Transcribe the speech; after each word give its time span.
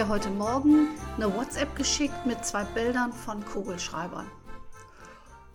Mir 0.00 0.08
heute 0.08 0.30
Morgen 0.30 0.88
eine 1.16 1.36
WhatsApp 1.36 1.76
geschickt 1.76 2.24
mit 2.24 2.42
zwei 2.42 2.64
Bildern 2.64 3.12
von 3.12 3.44
Kugelschreibern. 3.44 4.26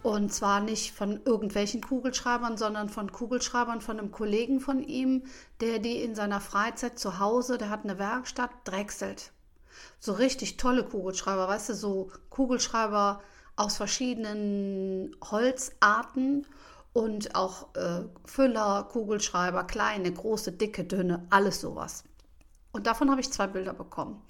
Und 0.04 0.32
zwar 0.32 0.60
nicht 0.60 0.92
von 0.92 1.20
irgendwelchen 1.26 1.82
Kugelschreibern, 1.82 2.56
sondern 2.56 2.90
von 2.90 3.12
Kugelschreibern 3.12 3.82
von 3.82 3.98
einem 3.98 4.12
Kollegen 4.12 4.60
von 4.60 4.84
ihm, 4.84 5.24
der 5.62 5.80
die 5.80 6.00
in 6.04 6.14
seiner 6.14 6.40
Freizeit 6.42 7.00
zu 7.00 7.18
Hause, 7.18 7.58
der 7.58 7.72
hat 7.72 7.86
eine 7.86 7.98
Werkstatt, 7.98 8.52
drechselt. 8.66 9.32
So 10.00 10.14
richtig 10.14 10.58
tolle 10.58 10.84
Kugelschreiber, 10.84 11.48
weißt 11.48 11.70
du, 11.70 11.74
so 11.74 12.12
Kugelschreiber 12.30 13.24
aus 13.56 13.78
verschiedenen 13.78 15.16
Holzarten 15.24 16.46
und 16.94 17.34
auch 17.34 17.74
äh, 17.74 18.04
Füller, 18.26 18.88
Kugelschreiber, 18.92 19.64
kleine, 19.64 20.12
große, 20.14 20.52
dicke, 20.52 20.84
dünne, 20.84 21.26
alles 21.32 21.62
sowas. 21.62 22.04
Und 22.76 22.88
davon 22.88 23.10
habe 23.10 23.22
ich 23.22 23.32
zwei 23.32 23.48
Bilder 23.48 23.72
bekommen. 23.72 24.22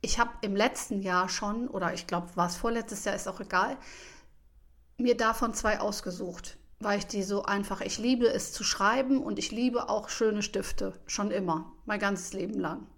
Ich 0.00 0.18
habe 0.18 0.32
im 0.40 0.56
letzten 0.56 1.02
Jahr 1.02 1.28
schon, 1.28 1.68
oder 1.68 1.94
ich 1.94 2.08
glaube, 2.08 2.34
war 2.34 2.48
es 2.48 2.56
vorletztes 2.56 3.04
Jahr, 3.04 3.14
ist 3.14 3.28
auch 3.28 3.38
egal, 3.38 3.76
mir 4.98 5.16
davon 5.16 5.54
zwei 5.54 5.78
ausgesucht, 5.78 6.56
weil 6.80 6.98
ich 6.98 7.06
die 7.06 7.22
so 7.22 7.44
einfach, 7.44 7.80
ich 7.80 7.98
liebe 7.98 8.26
es 8.26 8.52
zu 8.52 8.64
schreiben 8.64 9.22
und 9.22 9.38
ich 9.38 9.52
liebe 9.52 9.88
auch 9.88 10.08
schöne 10.08 10.42
Stifte, 10.42 10.94
schon 11.06 11.30
immer, 11.30 11.70
mein 11.84 12.00
ganzes 12.00 12.32
Leben 12.32 12.58
lang. 12.58 12.88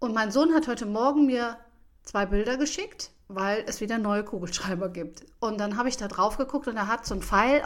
Und 0.00 0.12
mein 0.12 0.32
Sohn 0.32 0.52
hat 0.52 0.66
heute 0.66 0.86
Morgen 0.86 1.26
mir 1.26 1.58
zwei 2.02 2.26
Bilder 2.26 2.56
geschickt, 2.56 3.12
weil 3.28 3.62
es 3.68 3.80
wieder 3.80 3.98
neue 3.98 4.24
Kugelschreiber 4.24 4.88
gibt. 4.88 5.26
Und 5.38 5.58
dann 5.60 5.76
habe 5.76 5.88
ich 5.88 5.96
da 5.96 6.08
drauf 6.08 6.38
geguckt 6.38 6.66
und 6.66 6.76
er 6.76 6.88
hat 6.88 7.06
so 7.06 7.14
ein 7.14 7.22
Pfeil 7.22 7.62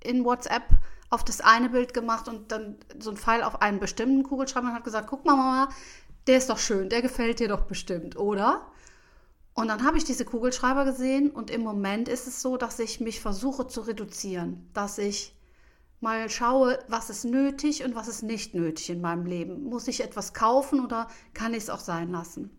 in 0.00 0.22
WhatsApp 0.26 0.68
auf 1.10 1.24
das 1.24 1.40
eine 1.40 1.68
Bild 1.68 1.94
gemacht 1.94 2.28
und 2.28 2.52
dann 2.52 2.76
so 2.98 3.10
ein 3.10 3.16
Pfeil 3.16 3.42
auf 3.42 3.62
einen 3.62 3.80
bestimmten 3.80 4.22
Kugelschreiber 4.22 4.68
und 4.68 4.74
hat 4.74 4.84
gesagt, 4.84 5.08
guck 5.08 5.24
mal, 5.24 5.36
Mama, 5.36 5.68
der 6.26 6.38
ist 6.38 6.50
doch 6.50 6.58
schön, 6.58 6.88
der 6.88 7.02
gefällt 7.02 7.38
dir 7.38 7.48
doch 7.48 7.62
bestimmt, 7.62 8.16
oder? 8.16 8.66
Und 9.54 9.68
dann 9.68 9.84
habe 9.84 9.96
ich 9.96 10.04
diese 10.04 10.24
Kugelschreiber 10.24 10.84
gesehen 10.84 11.30
und 11.30 11.50
im 11.50 11.62
Moment 11.62 12.08
ist 12.08 12.26
es 12.26 12.42
so, 12.42 12.56
dass 12.56 12.78
ich 12.78 13.00
mich 13.00 13.20
versuche 13.20 13.66
zu 13.66 13.80
reduzieren, 13.82 14.68
dass 14.74 14.98
ich 14.98 15.34
mal 16.00 16.28
schaue, 16.28 16.78
was 16.88 17.08
ist 17.08 17.24
nötig 17.24 17.82
und 17.84 17.94
was 17.94 18.08
ist 18.08 18.22
nicht 18.22 18.54
nötig 18.54 18.90
in 18.90 19.00
meinem 19.00 19.24
Leben. 19.24 19.64
Muss 19.64 19.88
ich 19.88 20.02
etwas 20.02 20.34
kaufen 20.34 20.84
oder 20.84 21.08
kann 21.32 21.54
ich 21.54 21.64
es 21.64 21.70
auch 21.70 21.80
sein 21.80 22.10
lassen? 22.10 22.50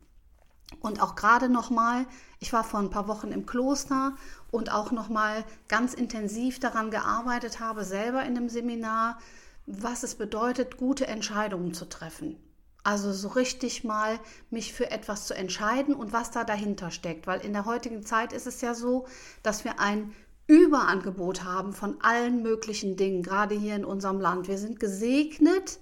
Und 0.79 1.01
auch 1.01 1.15
gerade 1.15 1.49
nochmal, 1.49 2.05
ich 2.39 2.53
war 2.53 2.63
vor 2.63 2.79
ein 2.79 2.89
paar 2.89 3.07
Wochen 3.07 3.31
im 3.31 3.45
Kloster 3.45 4.15
und 4.51 4.71
auch 4.71 4.91
nochmal 4.91 5.45
ganz 5.67 5.93
intensiv 5.93 6.59
daran 6.59 6.91
gearbeitet 6.91 7.59
habe, 7.59 7.83
selber 7.83 8.23
in 8.23 8.37
einem 8.37 8.49
Seminar, 8.49 9.17
was 9.65 10.03
es 10.03 10.15
bedeutet, 10.15 10.77
gute 10.77 11.07
Entscheidungen 11.07 11.73
zu 11.73 11.85
treffen. 11.85 12.37
Also 12.83 13.11
so 13.11 13.29
richtig 13.29 13.83
mal 13.83 14.19
mich 14.49 14.71
für 14.73 14.91
etwas 14.91 15.27
zu 15.27 15.33
entscheiden 15.33 15.93
und 15.93 16.13
was 16.13 16.31
da 16.31 16.45
dahinter 16.45 16.91
steckt. 16.91 17.27
Weil 17.27 17.41
in 17.41 17.53
der 17.53 17.65
heutigen 17.65 18.05
Zeit 18.05 18.31
ist 18.31 18.47
es 18.47 18.61
ja 18.61 18.73
so, 18.73 19.07
dass 19.43 19.65
wir 19.65 19.79
ein 19.79 20.13
Überangebot 20.47 21.43
haben 21.43 21.73
von 21.73 21.99
allen 22.01 22.41
möglichen 22.41 22.95
Dingen, 22.95 23.23
gerade 23.23 23.55
hier 23.55 23.75
in 23.75 23.83
unserem 23.83 24.21
Land. 24.21 24.47
Wir 24.47 24.57
sind 24.57 24.79
gesegnet, 24.79 25.79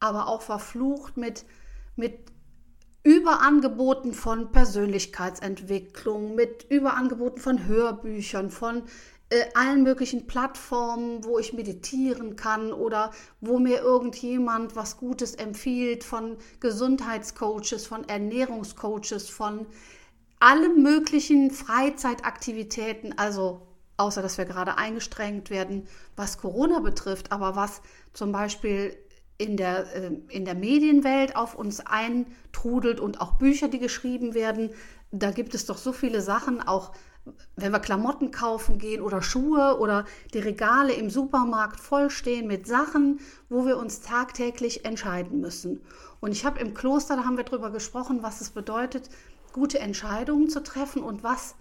aber 0.00 0.26
auch 0.26 0.40
verflucht 0.40 1.18
mit, 1.18 1.44
mit 1.96 2.18
Überangeboten 3.02 4.12
von 4.12 4.50
Persönlichkeitsentwicklung, 4.52 6.34
mit 6.34 6.66
Überangeboten 6.68 7.40
von 7.40 7.66
Hörbüchern, 7.66 8.50
von 8.50 8.82
äh, 9.30 9.44
allen 9.54 9.82
möglichen 9.82 10.26
Plattformen, 10.26 11.24
wo 11.24 11.38
ich 11.38 11.52
meditieren 11.52 12.36
kann 12.36 12.72
oder 12.72 13.10
wo 13.40 13.58
mir 13.58 13.80
irgendjemand 13.80 14.74
was 14.74 14.96
Gutes 14.96 15.34
empfiehlt, 15.34 16.02
von 16.02 16.38
Gesundheitscoaches, 16.60 17.86
von 17.86 18.08
Ernährungscoaches, 18.08 19.28
von 19.28 19.66
allen 20.40 20.82
möglichen 20.82 21.50
Freizeitaktivitäten, 21.50 23.18
also 23.18 23.66
außer 23.96 24.22
dass 24.22 24.38
wir 24.38 24.44
gerade 24.44 24.78
eingestrengt 24.78 25.50
werden, 25.50 25.88
was 26.16 26.38
Corona 26.38 26.80
betrifft, 26.80 27.32
aber 27.32 27.56
was 27.56 27.82
zum 28.12 28.32
Beispiel 28.32 28.96
in 29.38 29.56
der, 29.56 29.94
äh, 29.94 30.10
in 30.28 30.44
der 30.44 30.54
Medienwelt 30.54 31.36
auf 31.36 31.54
uns 31.54 31.80
eintrudelt 31.80 33.00
und 33.00 33.20
auch 33.20 33.34
Bücher, 33.34 33.68
die 33.68 33.78
geschrieben 33.78 34.34
werden, 34.34 34.70
da 35.10 35.30
gibt 35.30 35.54
es 35.54 35.64
doch 35.64 35.78
so 35.78 35.92
viele 35.92 36.20
Sachen, 36.20 36.60
auch 36.60 36.92
wenn 37.56 37.72
wir 37.72 37.78
Klamotten 37.78 38.30
kaufen 38.30 38.78
gehen 38.78 39.00
oder 39.00 39.22
Schuhe 39.22 39.78
oder 39.78 40.04
die 40.34 40.38
Regale 40.38 40.92
im 40.92 41.10
Supermarkt 41.10 41.78
vollstehen 41.78 42.46
mit 42.46 42.66
Sachen, 42.66 43.20
wo 43.48 43.66
wir 43.66 43.76
uns 43.76 44.00
tagtäglich 44.00 44.84
entscheiden 44.84 45.40
müssen. 45.40 45.82
Und 46.20 46.32
ich 46.32 46.44
habe 46.44 46.60
im 46.60 46.74
Kloster, 46.74 47.16
da 47.16 47.24
haben 47.24 47.36
wir 47.36 47.44
darüber 47.44 47.70
gesprochen, 47.70 48.22
was 48.22 48.40
es 48.40 48.50
bedeutet, 48.50 49.10
gute 49.52 49.78
Entscheidungen 49.78 50.48
zu 50.48 50.62
treffen 50.62 51.02
und 51.02 51.22
was 51.22 51.54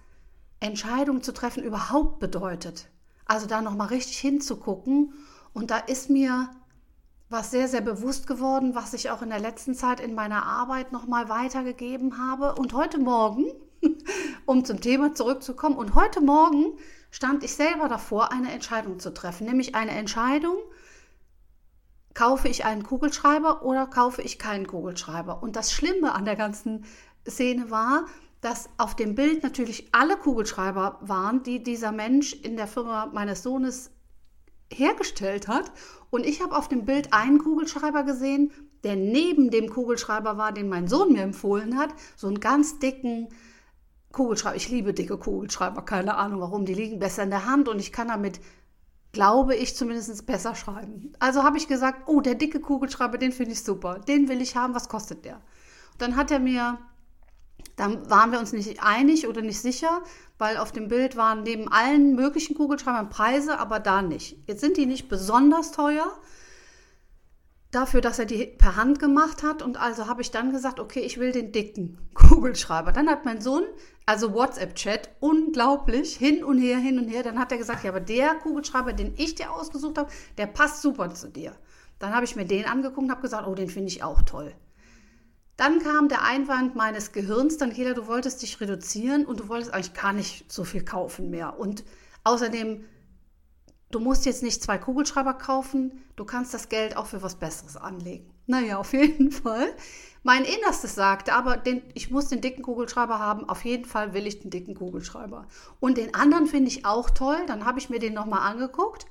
Entscheidungen 0.59 1.21
zu 1.21 1.33
treffen 1.33 1.63
überhaupt 1.63 2.19
bedeutet. 2.19 2.89
Also 3.25 3.45
da 3.45 3.61
nochmal 3.61 3.87
richtig 3.87 4.17
hinzugucken. 4.17 5.13
Und 5.53 5.71
da 5.71 5.77
ist 5.77 6.09
mir 6.09 6.49
was 7.29 7.51
sehr, 7.51 7.67
sehr 7.67 7.81
bewusst 7.81 8.27
geworden, 8.27 8.75
was 8.75 8.93
ich 8.93 9.09
auch 9.09 9.21
in 9.21 9.29
der 9.29 9.39
letzten 9.39 9.75
Zeit 9.75 9.99
in 9.99 10.15
meiner 10.15 10.45
Arbeit 10.45 10.91
nochmal 10.91 11.29
weitergegeben 11.29 12.17
habe. 12.17 12.55
Und 12.55 12.73
heute 12.73 12.99
Morgen 12.99 13.45
um 14.45 14.65
zum 14.65 14.81
Thema 14.81 15.13
zurückzukommen. 15.13 15.75
Und 15.75 15.95
heute 15.95 16.21
Morgen 16.21 16.77
stand 17.11 17.43
ich 17.43 17.55
selber 17.55 17.87
davor, 17.87 18.31
eine 18.31 18.51
Entscheidung 18.51 18.99
zu 18.99 19.13
treffen, 19.13 19.45
nämlich 19.45 19.75
eine 19.75 19.91
Entscheidung, 19.91 20.57
kaufe 22.13 22.47
ich 22.47 22.65
einen 22.65 22.83
Kugelschreiber 22.83 23.63
oder 23.63 23.85
kaufe 23.85 24.21
ich 24.21 24.39
keinen 24.39 24.65
Kugelschreiber. 24.65 25.43
Und 25.43 25.55
das 25.55 25.71
Schlimme 25.71 26.15
an 26.15 26.25
der 26.25 26.35
ganzen 26.35 26.85
Szene 27.27 27.69
war, 27.69 28.05
dass 28.41 28.69
auf 28.77 28.95
dem 28.95 29.15
Bild 29.15 29.43
natürlich 29.43 29.89
alle 29.91 30.17
Kugelschreiber 30.17 30.97
waren, 31.01 31.43
die 31.43 31.61
dieser 31.61 31.91
Mensch 31.91 32.33
in 32.33 32.55
der 32.57 32.67
Firma 32.67 33.07
meines 33.07 33.43
Sohnes 33.43 33.91
hergestellt 34.71 35.47
hat. 35.47 35.71
Und 36.09 36.25
ich 36.25 36.41
habe 36.41 36.55
auf 36.55 36.67
dem 36.67 36.85
Bild 36.85 37.13
einen 37.13 37.39
Kugelschreiber 37.39 38.03
gesehen, 38.03 38.51
der 38.83 38.95
neben 38.95 39.49
dem 39.49 39.69
Kugelschreiber 39.69 40.37
war, 40.37 40.51
den 40.51 40.69
mein 40.69 40.87
Sohn 40.87 41.13
mir 41.13 41.23
empfohlen 41.23 41.77
hat, 41.77 41.93
so 42.15 42.27
einen 42.27 42.39
ganz 42.39 42.79
dicken, 42.79 43.27
Kugelschreiber. 44.11 44.55
Ich 44.55 44.69
liebe 44.69 44.93
dicke 44.93 45.17
Kugelschreiber, 45.17 45.83
keine 45.83 46.15
Ahnung 46.15 46.41
warum. 46.41 46.65
Die 46.65 46.73
liegen 46.73 46.99
besser 46.99 47.23
in 47.23 47.29
der 47.29 47.45
Hand 47.45 47.67
und 47.67 47.79
ich 47.79 47.91
kann 47.91 48.07
damit, 48.07 48.39
glaube 49.11 49.55
ich, 49.55 49.75
zumindest 49.75 50.25
besser 50.25 50.55
schreiben. 50.55 51.13
Also 51.19 51.43
habe 51.43 51.57
ich 51.57 51.67
gesagt, 51.67 52.07
oh, 52.07 52.21
der 52.21 52.35
dicke 52.35 52.59
Kugelschreiber, 52.59 53.17
den 53.17 53.31
finde 53.31 53.51
ich 53.51 53.63
super. 53.63 53.99
Den 53.99 54.27
will 54.27 54.41
ich 54.41 54.55
haben, 54.55 54.73
was 54.73 54.89
kostet 54.89 55.25
der? 55.25 55.35
Und 55.93 56.01
dann 56.01 56.15
hat 56.15 56.31
er 56.31 56.39
mir, 56.39 56.79
dann 57.77 58.09
waren 58.09 58.31
wir 58.31 58.39
uns 58.39 58.51
nicht 58.51 58.83
einig 58.83 59.27
oder 59.27 59.41
nicht 59.41 59.61
sicher, 59.61 60.01
weil 60.37 60.57
auf 60.57 60.71
dem 60.71 60.89
Bild 60.89 61.15
waren 61.15 61.43
neben 61.43 61.71
allen 61.71 62.15
möglichen 62.15 62.55
Kugelschreibern 62.55 63.09
Preise, 63.09 63.59
aber 63.59 63.79
da 63.79 64.01
nicht. 64.01 64.37
Jetzt 64.47 64.61
sind 64.61 64.77
die 64.77 64.85
nicht 64.85 65.07
besonders 65.07 65.71
teuer, 65.71 66.11
dafür, 67.71 68.01
dass 68.01 68.17
er 68.17 68.25
die 68.25 68.45
per 68.45 68.75
Hand 68.75 68.99
gemacht 68.99 69.43
hat. 69.43 69.61
Und 69.61 69.77
also 69.77 70.07
habe 70.07 70.21
ich 70.21 70.31
dann 70.31 70.51
gesagt, 70.51 70.79
okay, 70.79 71.01
ich 71.01 71.19
will 71.19 71.31
den 71.31 71.51
dicken 71.51 71.97
Kugelschreiber. 72.13 72.91
Dann 72.91 73.09
hat 73.09 73.25
mein 73.25 73.41
Sohn, 73.41 73.63
also 74.05 74.33
WhatsApp-Chat, 74.33 75.09
unglaublich 75.19 76.15
hin 76.15 76.43
und 76.43 76.57
her, 76.57 76.77
hin 76.77 76.99
und 76.99 77.07
her. 77.07 77.23
Dann 77.23 77.39
hat 77.39 77.51
er 77.51 77.57
gesagt, 77.57 77.83
ja, 77.83 77.91
aber 77.91 77.99
der 77.99 78.35
Kugelschreiber, 78.35 78.93
den 78.93 79.13
ich 79.17 79.35
dir 79.35 79.51
ausgesucht 79.51 79.97
habe, 79.97 80.11
der 80.37 80.47
passt 80.47 80.81
super 80.81 81.13
zu 81.13 81.29
dir. 81.29 81.55
Dann 81.99 82.13
habe 82.13 82.25
ich 82.25 82.35
mir 82.35 82.45
den 82.45 82.65
angeguckt 82.65 82.99
und 82.99 83.11
habe 83.11 83.21
gesagt, 83.21 83.47
oh, 83.47 83.55
den 83.55 83.69
finde 83.69 83.89
ich 83.89 84.03
auch 84.03 84.21
toll. 84.23 84.53
Dann 85.57 85.79
kam 85.79 86.07
der 86.07 86.23
Einwand 86.23 86.75
meines 86.75 87.11
Gehirns, 87.11 87.57
Daniela, 87.57 87.95
du 87.95 88.05
wolltest 88.05 88.43
dich 88.43 88.61
reduzieren 88.61 89.25
und 89.25 89.39
du 89.39 89.49
wolltest 89.49 89.73
eigentlich 89.73 89.93
gar 89.95 90.13
nicht 90.13 90.51
so 90.51 90.63
viel 90.63 90.85
kaufen 90.85 91.31
mehr. 91.31 91.59
Und 91.59 91.83
außerdem 92.23 92.85
du 93.89 93.99
musst 93.99 94.25
jetzt 94.25 94.43
nicht 94.43 94.61
zwei 94.61 94.77
Kugelschreiber 94.77 95.33
kaufen, 95.33 96.03
du 96.15 96.25
kannst 96.25 96.53
das 96.53 96.69
Geld 96.69 96.95
auch 96.95 97.07
für 97.07 97.23
was 97.23 97.35
Besseres 97.35 97.75
anlegen. 97.75 98.31
Naja, 98.45 98.77
auf 98.77 98.93
jeden 98.93 99.31
Fall. 99.31 99.73
Mein 100.23 100.45
Innerstes 100.45 100.93
sagte 100.93 101.33
aber, 101.33 101.57
den, 101.57 101.81
ich 101.95 102.11
muss 102.11 102.27
den 102.27 102.41
dicken 102.41 102.61
Kugelschreiber 102.61 103.17
haben. 103.19 103.49
Auf 103.49 103.65
jeden 103.65 103.85
Fall 103.85 104.13
will 104.13 104.27
ich 104.27 104.39
den 104.39 104.51
dicken 104.51 104.75
Kugelschreiber. 104.75 105.47
Und 105.79 105.97
den 105.97 106.13
anderen 106.13 106.47
finde 106.47 106.69
ich 106.69 106.85
auch 106.85 107.09
toll. 107.09 107.37
Dann 107.47 107.65
habe 107.65 107.79
ich 107.79 107.89
mir 107.89 107.99
den 107.99 108.13
nochmal 108.13 108.49
angeguckt 108.49 109.07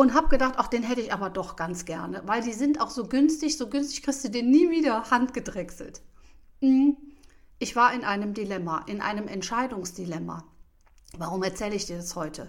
und 0.00 0.14
habe 0.14 0.28
gedacht, 0.28 0.54
ach, 0.56 0.68
den 0.68 0.82
hätte 0.82 1.02
ich 1.02 1.12
aber 1.12 1.28
doch 1.28 1.56
ganz 1.56 1.84
gerne, 1.84 2.22
weil 2.24 2.40
die 2.40 2.54
sind 2.54 2.80
auch 2.80 2.88
so 2.88 3.06
günstig. 3.06 3.58
So 3.58 3.68
günstig 3.68 4.02
kriegst 4.02 4.24
du 4.24 4.30
den 4.30 4.50
nie 4.50 4.70
wieder 4.70 5.10
handgedrechselt. 5.10 6.00
Mhm. 6.62 6.96
Ich 7.58 7.76
war 7.76 7.92
in 7.92 8.04
einem 8.04 8.32
Dilemma, 8.32 8.82
in 8.86 9.02
einem 9.02 9.28
Entscheidungsdilemma. 9.28 10.44
Warum 11.18 11.42
erzähle 11.42 11.74
ich 11.74 11.84
dir 11.84 11.98
das 11.98 12.16
heute? 12.16 12.48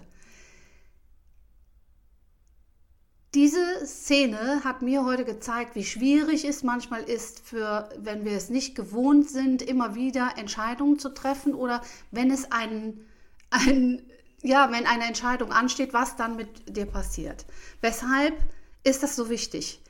Diese 3.34 3.84
Szene 3.84 4.64
hat 4.64 4.80
mir 4.80 5.04
heute 5.04 5.26
gezeigt, 5.26 5.74
wie 5.74 5.84
schwierig 5.84 6.46
es 6.46 6.62
manchmal 6.62 7.02
ist, 7.02 7.40
für, 7.40 7.90
wenn 7.98 8.24
wir 8.24 8.32
es 8.32 8.48
nicht 8.48 8.74
gewohnt 8.74 9.28
sind, 9.28 9.60
immer 9.60 9.94
wieder 9.94 10.38
Entscheidungen 10.38 10.98
zu 10.98 11.10
treffen 11.10 11.52
oder 11.54 11.82
wenn 12.12 12.30
es 12.30 12.50
ein, 12.50 13.04
ein, 13.50 14.00
ja, 14.42 14.70
wenn 14.72 14.86
eine 14.86 15.04
Entscheidung 15.04 15.52
ansteht, 15.52 15.92
was 15.92 16.16
dann 16.16 16.36
mit 16.36 16.76
dir 16.76 16.86
passiert. 16.86 17.46
Weshalb 17.80 18.36
ist 18.84 19.02
das 19.02 19.16
so 19.16 19.28
wichtig? 19.30 19.80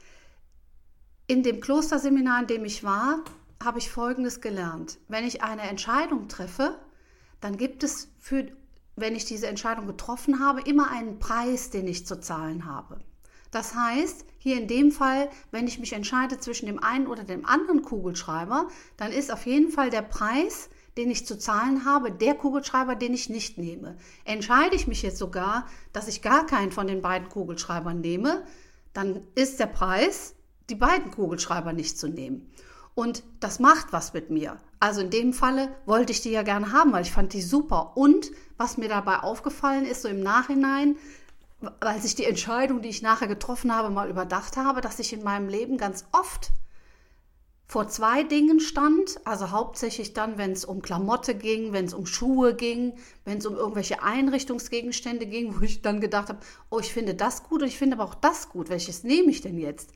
In 1.27 1.43
dem 1.43 1.61
Klosterseminar, 1.61 2.41
in 2.41 2.47
dem 2.47 2.65
ich 2.65 2.85
war, 2.85 3.25
habe 3.63 3.79
ich 3.79 3.91
Folgendes 3.91 4.41
gelernt. 4.41 4.99
Wenn 5.09 5.27
ich 5.27 5.43
eine 5.43 5.63
Entscheidung 5.63 6.29
treffe, 6.29 6.79
dann 7.41 7.57
gibt 7.57 7.83
es 7.83 8.09
für, 8.19 8.47
wenn 8.97 9.17
ich 9.17 9.25
diese 9.25 9.47
Entscheidung 9.47 9.87
getroffen 9.87 10.41
habe, 10.41 10.61
immer 10.63 10.91
einen 10.91 11.19
Preis, 11.19 11.71
den 11.71 11.89
ich 11.89 12.07
zu 12.07 12.21
zahlen 12.21 12.67
habe. 12.67 13.01
Das 13.51 13.75
heißt, 13.75 14.25
hier 14.39 14.59
in 14.59 14.67
dem 14.67 14.91
Fall, 14.91 15.31
wenn 15.51 15.67
ich 15.67 15.79
mich 15.79 15.93
entscheide 15.93 16.39
zwischen 16.39 16.67
dem 16.67 16.83
einen 16.83 17.07
oder 17.07 17.23
dem 17.23 17.47
anderen 17.47 17.83
Kugelschreiber, 17.83 18.69
dann 18.97 19.13
ist 19.13 19.33
auf 19.33 19.47
jeden 19.47 19.71
Fall 19.71 19.91
der 19.91 20.03
Preis, 20.03 20.69
den 20.97 21.11
ich 21.11 21.27
zu 21.27 21.39
zahlen 21.39 21.85
habe, 21.85 22.13
der 22.13 22.35
Kugelschreiber, 22.35 22.95
den 22.95 23.15
ich 23.15 23.31
nicht 23.31 23.59
nehme. 23.59 23.97
Entscheide 24.25 24.77
ich 24.77 24.87
mich 24.87 25.03
jetzt 25.03 25.19
sogar, 25.19 25.67
dass 25.93 26.09
ich 26.09 26.23
gar 26.23 26.47
keinen 26.47 26.73
von 26.73 26.87
den 26.87 27.03
beiden 27.03 27.29
Kugelschreibern 27.29 28.01
nehme, 28.01 28.45
dann 28.93 29.23
ist 29.35 29.59
der 29.59 29.67
Preis, 29.67 30.35
die 30.69 30.75
beiden 30.75 31.11
Kugelschreiber 31.11 31.73
nicht 31.73 31.99
zu 31.99 32.09
nehmen. 32.09 32.51
Und 32.95 33.23
das 33.41 33.59
macht 33.59 33.93
was 33.93 34.13
mit 34.13 34.31
mir. 34.31 34.59
Also 34.79 35.01
in 35.01 35.11
dem 35.11 35.33
Falle 35.33 35.75
wollte 35.87 36.13
ich 36.13 36.21
die 36.21 36.31
ja 36.31 36.43
gerne 36.43 36.73
haben, 36.73 36.93
weil 36.93 37.03
ich 37.03 37.13
fand 37.13 37.33
die 37.33 37.41
super. 37.41 37.97
Und 37.97 38.31
was 38.59 38.77
mir 38.77 38.89
dabei 38.89 39.21
aufgefallen 39.21 39.87
ist, 39.87 40.03
so 40.03 40.09
im 40.09 40.21
Nachhinein, 40.21 40.97
als 41.81 42.05
ich 42.05 42.17
die 42.17 42.25
Entscheidung, 42.25 42.83
die 42.83 42.91
ich 42.91 43.01
nachher 43.01 43.29
getroffen 43.29 43.75
habe, 43.75 43.89
mal 43.89 44.11
überdacht 44.11 44.57
habe, 44.57 44.83
dass 44.83 44.99
ich 44.99 45.13
in 45.13 45.23
meinem 45.25 45.49
Leben 45.49 45.79
ganz 45.79 46.05
oft 46.13 46.51
vor 47.73 47.89
zwei 47.89 48.23
Dingen 48.23 48.61
stand, 48.61 49.19
also 49.25 49.51
hauptsächlich 49.51 50.13
dann, 50.13 50.37
wenn 50.37 50.53
es 50.53 50.67
um 50.67 50.83
Klamotte 50.83 51.35
ging, 51.35 51.73
wenn 51.73 51.87
es 51.87 51.95
um 51.95 52.05
Schuhe 52.05 52.55
ging, 52.55 52.99
wenn 53.25 53.39
es 53.39 53.47
um 53.47 53.57
irgendwelche 53.57 54.03
Einrichtungsgegenstände 54.03 55.25
ging, 55.25 55.59
wo 55.59 55.65
ich 55.65 55.81
dann 55.81 56.03
gedacht 56.03 56.29
habe, 56.29 56.41
oh, 56.69 56.81
ich 56.81 56.93
finde 56.93 57.15
das 57.15 57.45
gut 57.45 57.63
und 57.63 57.69
ich 57.69 57.79
finde 57.79 57.97
aber 57.97 58.05
auch 58.05 58.15
das 58.15 58.51
gut, 58.51 58.69
welches 58.69 59.05
nehme 59.05 59.31
ich 59.31 59.41
denn 59.41 59.57
jetzt? 59.57 59.95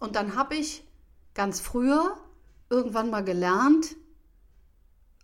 Und 0.00 0.16
dann 0.16 0.36
habe 0.36 0.54
ich 0.54 0.82
ganz 1.34 1.60
früher 1.60 2.16
irgendwann 2.70 3.10
mal 3.10 3.24
gelernt, 3.24 3.96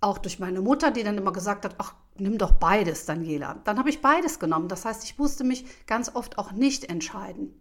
auch 0.02 0.18
durch 0.18 0.38
meine 0.38 0.60
Mutter, 0.60 0.90
die 0.90 1.04
dann 1.04 1.16
immer 1.16 1.32
gesagt 1.32 1.64
hat, 1.64 1.76
ach, 1.78 1.94
nimm 2.18 2.36
doch 2.36 2.52
beides, 2.52 3.06
Daniela. 3.06 3.62
Dann 3.64 3.78
habe 3.78 3.88
ich 3.88 4.02
beides 4.02 4.38
genommen. 4.38 4.68
Das 4.68 4.84
heißt, 4.84 5.04
ich 5.04 5.16
musste 5.16 5.42
mich 5.42 5.64
ganz 5.86 6.14
oft 6.14 6.36
auch 6.36 6.52
nicht 6.52 6.84
entscheiden. 6.84 7.58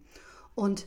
Und 0.54 0.86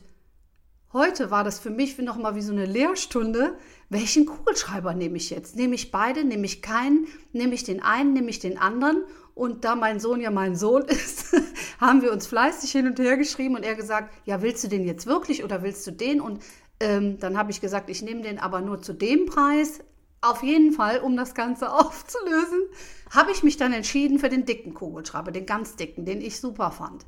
heute 0.97 1.31
war 1.31 1.43
das 1.43 1.59
für 1.59 1.69
mich 1.69 1.97
noch 1.99 2.17
mal 2.17 2.35
wie 2.35 2.41
so 2.41 2.51
eine 2.51 2.65
Lehrstunde. 2.65 3.57
Welchen 3.89 4.25
Kugelschreiber 4.25 4.93
nehme 4.93 5.17
ich 5.17 5.29
jetzt? 5.29 5.55
Nehme 5.55 5.75
ich 5.75 5.91
beide? 5.91 6.23
Nehme 6.23 6.45
ich 6.45 6.61
keinen? 6.61 7.07
Nehme 7.31 7.53
ich 7.53 7.63
den 7.63 7.81
einen? 7.81 8.13
Nehme 8.13 8.29
ich 8.29 8.39
den 8.39 8.57
anderen? 8.57 9.03
Und 9.33 9.63
da 9.63 9.75
mein 9.75 9.99
Sohn 9.99 10.19
ja 10.19 10.31
mein 10.31 10.55
Sohn 10.55 10.81
ist, 10.87 11.35
haben 11.79 12.01
wir 12.01 12.11
uns 12.11 12.27
fleißig 12.27 12.71
hin 12.71 12.87
und 12.87 12.99
her 12.99 13.17
geschrieben 13.17 13.55
und 13.55 13.63
er 13.63 13.75
gesagt, 13.75 14.13
ja, 14.25 14.41
willst 14.41 14.63
du 14.63 14.67
den 14.67 14.85
jetzt 14.85 15.05
wirklich 15.05 15.43
oder 15.43 15.61
willst 15.61 15.85
du 15.85 15.91
den? 15.91 16.19
Und 16.19 16.41
ähm, 16.79 17.19
dann 17.19 17.37
habe 17.37 17.51
ich 17.51 17.61
gesagt, 17.61 17.89
ich 17.89 18.01
nehme 18.01 18.21
den 18.21 18.39
aber 18.39 18.61
nur 18.61 18.81
zu 18.81 18.93
dem 18.93 19.27
Preis. 19.27 19.79
Auf 20.21 20.41
jeden 20.41 20.71
Fall, 20.71 20.99
um 20.99 21.15
das 21.15 21.35
Ganze 21.35 21.71
aufzulösen, 21.73 22.63
habe 23.11 23.31
ich 23.31 23.43
mich 23.43 23.57
dann 23.57 23.73
entschieden 23.73 24.19
für 24.19 24.29
den 24.29 24.45
dicken 24.45 24.73
Kugelschreiber, 24.73 25.31
den 25.31 25.45
ganz 25.45 25.75
dicken, 25.75 26.05
den 26.05 26.21
ich 26.21 26.39
super 26.39 26.71
fand. 26.71 27.05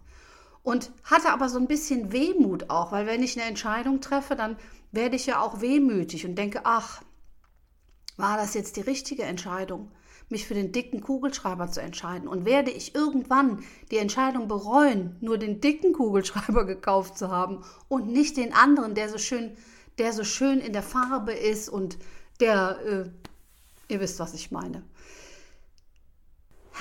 Und 0.63 0.91
hatte 1.03 1.31
aber 1.31 1.49
so 1.49 1.57
ein 1.57 1.67
bisschen 1.67 2.11
Wehmut 2.11 2.69
auch, 2.69 2.91
weil 2.91 3.05
wenn 3.05 3.23
ich 3.23 3.37
eine 3.37 3.47
Entscheidung 3.47 4.01
treffe, 4.01 4.35
dann 4.35 4.57
werde 4.91 5.15
ich 5.15 5.25
ja 5.25 5.41
auch 5.41 5.61
wehmütig 5.61 6.25
und 6.25 6.35
denke, 6.35 6.61
ach, 6.63 7.01
war 8.17 8.37
das 8.37 8.53
jetzt 8.53 8.75
die 8.75 8.81
richtige 8.81 9.23
Entscheidung, 9.23 9.91
mich 10.27 10.45
für 10.45 10.53
den 10.53 10.71
dicken 10.71 11.01
Kugelschreiber 11.01 11.71
zu 11.71 11.81
entscheiden? 11.81 12.27
Und 12.27 12.45
werde 12.45 12.71
ich 12.71 12.93
irgendwann 12.93 13.63
die 13.91 13.97
Entscheidung 13.97 14.47
bereuen, 14.47 15.15
nur 15.21 15.37
den 15.37 15.61
dicken 15.61 15.93
Kugelschreiber 15.93 16.65
gekauft 16.67 17.17
zu 17.17 17.29
haben 17.31 17.63
und 17.87 18.07
nicht 18.07 18.37
den 18.37 18.53
anderen, 18.53 18.95
der 18.95 19.09
so 19.09 19.17
schön, 19.17 19.55
der 19.97 20.11
so 20.13 20.23
schön 20.23 20.59
in 20.59 20.73
der 20.73 20.83
Farbe 20.83 21.33
ist 21.33 21.69
und 21.69 21.97
der, 22.39 22.79
äh, 22.85 23.93
ihr 23.93 23.99
wisst, 23.99 24.19
was 24.19 24.33
ich 24.33 24.51
meine. 24.51 24.83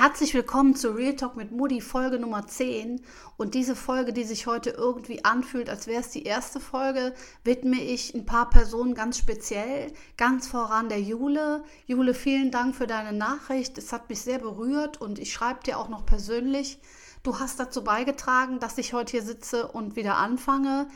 Herzlich 0.01 0.33
willkommen 0.33 0.77
zu 0.77 0.91
Real 0.91 1.17
Talk 1.17 1.35
mit 1.35 1.51
Moody, 1.51 1.81
Folge 1.81 2.21
Nummer 2.21 2.47
10. 2.47 3.01
Und 3.37 3.55
diese 3.55 3.75
Folge, 3.75 4.13
die 4.13 4.23
sich 4.23 4.47
heute 4.47 4.71
irgendwie 4.71 5.25
anfühlt, 5.25 5.69
als 5.69 5.89
wäre 5.89 6.01
es 6.01 6.11
die 6.11 6.23
erste 6.23 6.61
Folge, 6.61 7.15
widme 7.43 7.83
ich 7.83 8.15
ein 8.15 8.25
paar 8.25 8.49
Personen 8.49 8.95
ganz 8.95 9.19
speziell. 9.19 9.93
Ganz 10.17 10.47
voran 10.47 10.89
der 10.89 11.01
Jule. 11.01 11.65
Jule, 11.87 12.15
vielen 12.15 12.53
Dank 12.53 12.77
für 12.77 12.87
deine 12.87 13.13
Nachricht. 13.13 13.77
Es 13.77 13.93
hat 13.93 14.09
mich 14.09 14.21
sehr 14.21 14.39
berührt 14.39 15.01
und 15.01 15.19
ich 15.19 15.33
schreibe 15.33 15.65
dir 15.65 15.77
auch 15.77 15.89
noch 15.89 16.07
persönlich. 16.07 16.79
Du 17.25 17.41
hast 17.41 17.59
dazu 17.59 17.83
beigetragen, 17.83 18.61
dass 18.61 18.79
ich 18.79 18.93
heute 18.93 19.11
hier 19.11 19.23
sitze 19.25 19.67
und 19.67 19.97
wieder 19.97 20.15
anfange. 20.15 20.87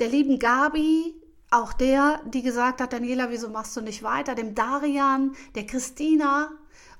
Der 0.00 0.08
lieben 0.08 0.38
Gabi, 0.38 1.14
auch 1.50 1.74
der, 1.74 2.22
die 2.24 2.40
gesagt 2.40 2.80
hat, 2.80 2.94
Daniela, 2.94 3.28
wieso 3.28 3.50
machst 3.50 3.76
du 3.76 3.82
nicht 3.82 4.02
weiter? 4.02 4.34
Dem 4.34 4.54
Darian, 4.54 5.36
der 5.54 5.66
Christina. 5.66 6.52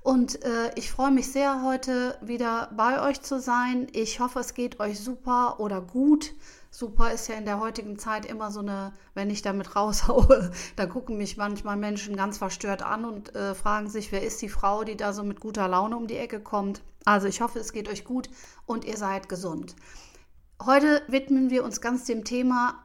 Und 0.06 0.44
äh, 0.44 0.70
ich 0.76 0.92
freue 0.92 1.10
mich 1.10 1.32
sehr, 1.32 1.64
heute 1.64 2.16
wieder 2.20 2.70
bei 2.76 3.02
euch 3.02 3.22
zu 3.22 3.40
sein. 3.40 3.88
Ich 3.90 4.20
hoffe, 4.20 4.38
es 4.38 4.54
geht 4.54 4.78
euch 4.78 5.00
super 5.00 5.58
oder 5.58 5.80
gut. 5.80 6.32
Super 6.70 7.10
ist 7.10 7.26
ja 7.26 7.34
in 7.34 7.44
der 7.44 7.58
heutigen 7.58 7.98
Zeit 7.98 8.24
immer 8.24 8.52
so 8.52 8.60
eine, 8.60 8.92
wenn 9.14 9.30
ich 9.30 9.42
damit 9.42 9.74
raushaue, 9.74 10.52
da 10.76 10.86
gucken 10.86 11.16
mich 11.18 11.36
manchmal 11.36 11.76
Menschen 11.76 12.14
ganz 12.14 12.38
verstört 12.38 12.84
an 12.84 13.04
und 13.04 13.34
äh, 13.34 13.56
fragen 13.56 13.90
sich, 13.90 14.12
wer 14.12 14.22
ist 14.22 14.40
die 14.42 14.48
Frau, 14.48 14.84
die 14.84 14.96
da 14.96 15.12
so 15.12 15.24
mit 15.24 15.40
guter 15.40 15.66
Laune 15.66 15.96
um 15.96 16.06
die 16.06 16.18
Ecke 16.18 16.38
kommt. 16.38 16.82
Also 17.04 17.26
ich 17.26 17.40
hoffe, 17.40 17.58
es 17.58 17.72
geht 17.72 17.88
euch 17.88 18.04
gut 18.04 18.30
und 18.64 18.84
ihr 18.84 18.96
seid 18.96 19.28
gesund. 19.28 19.74
Heute 20.64 21.02
widmen 21.08 21.50
wir 21.50 21.64
uns 21.64 21.80
ganz 21.80 22.04
dem 22.04 22.22
Thema 22.22 22.84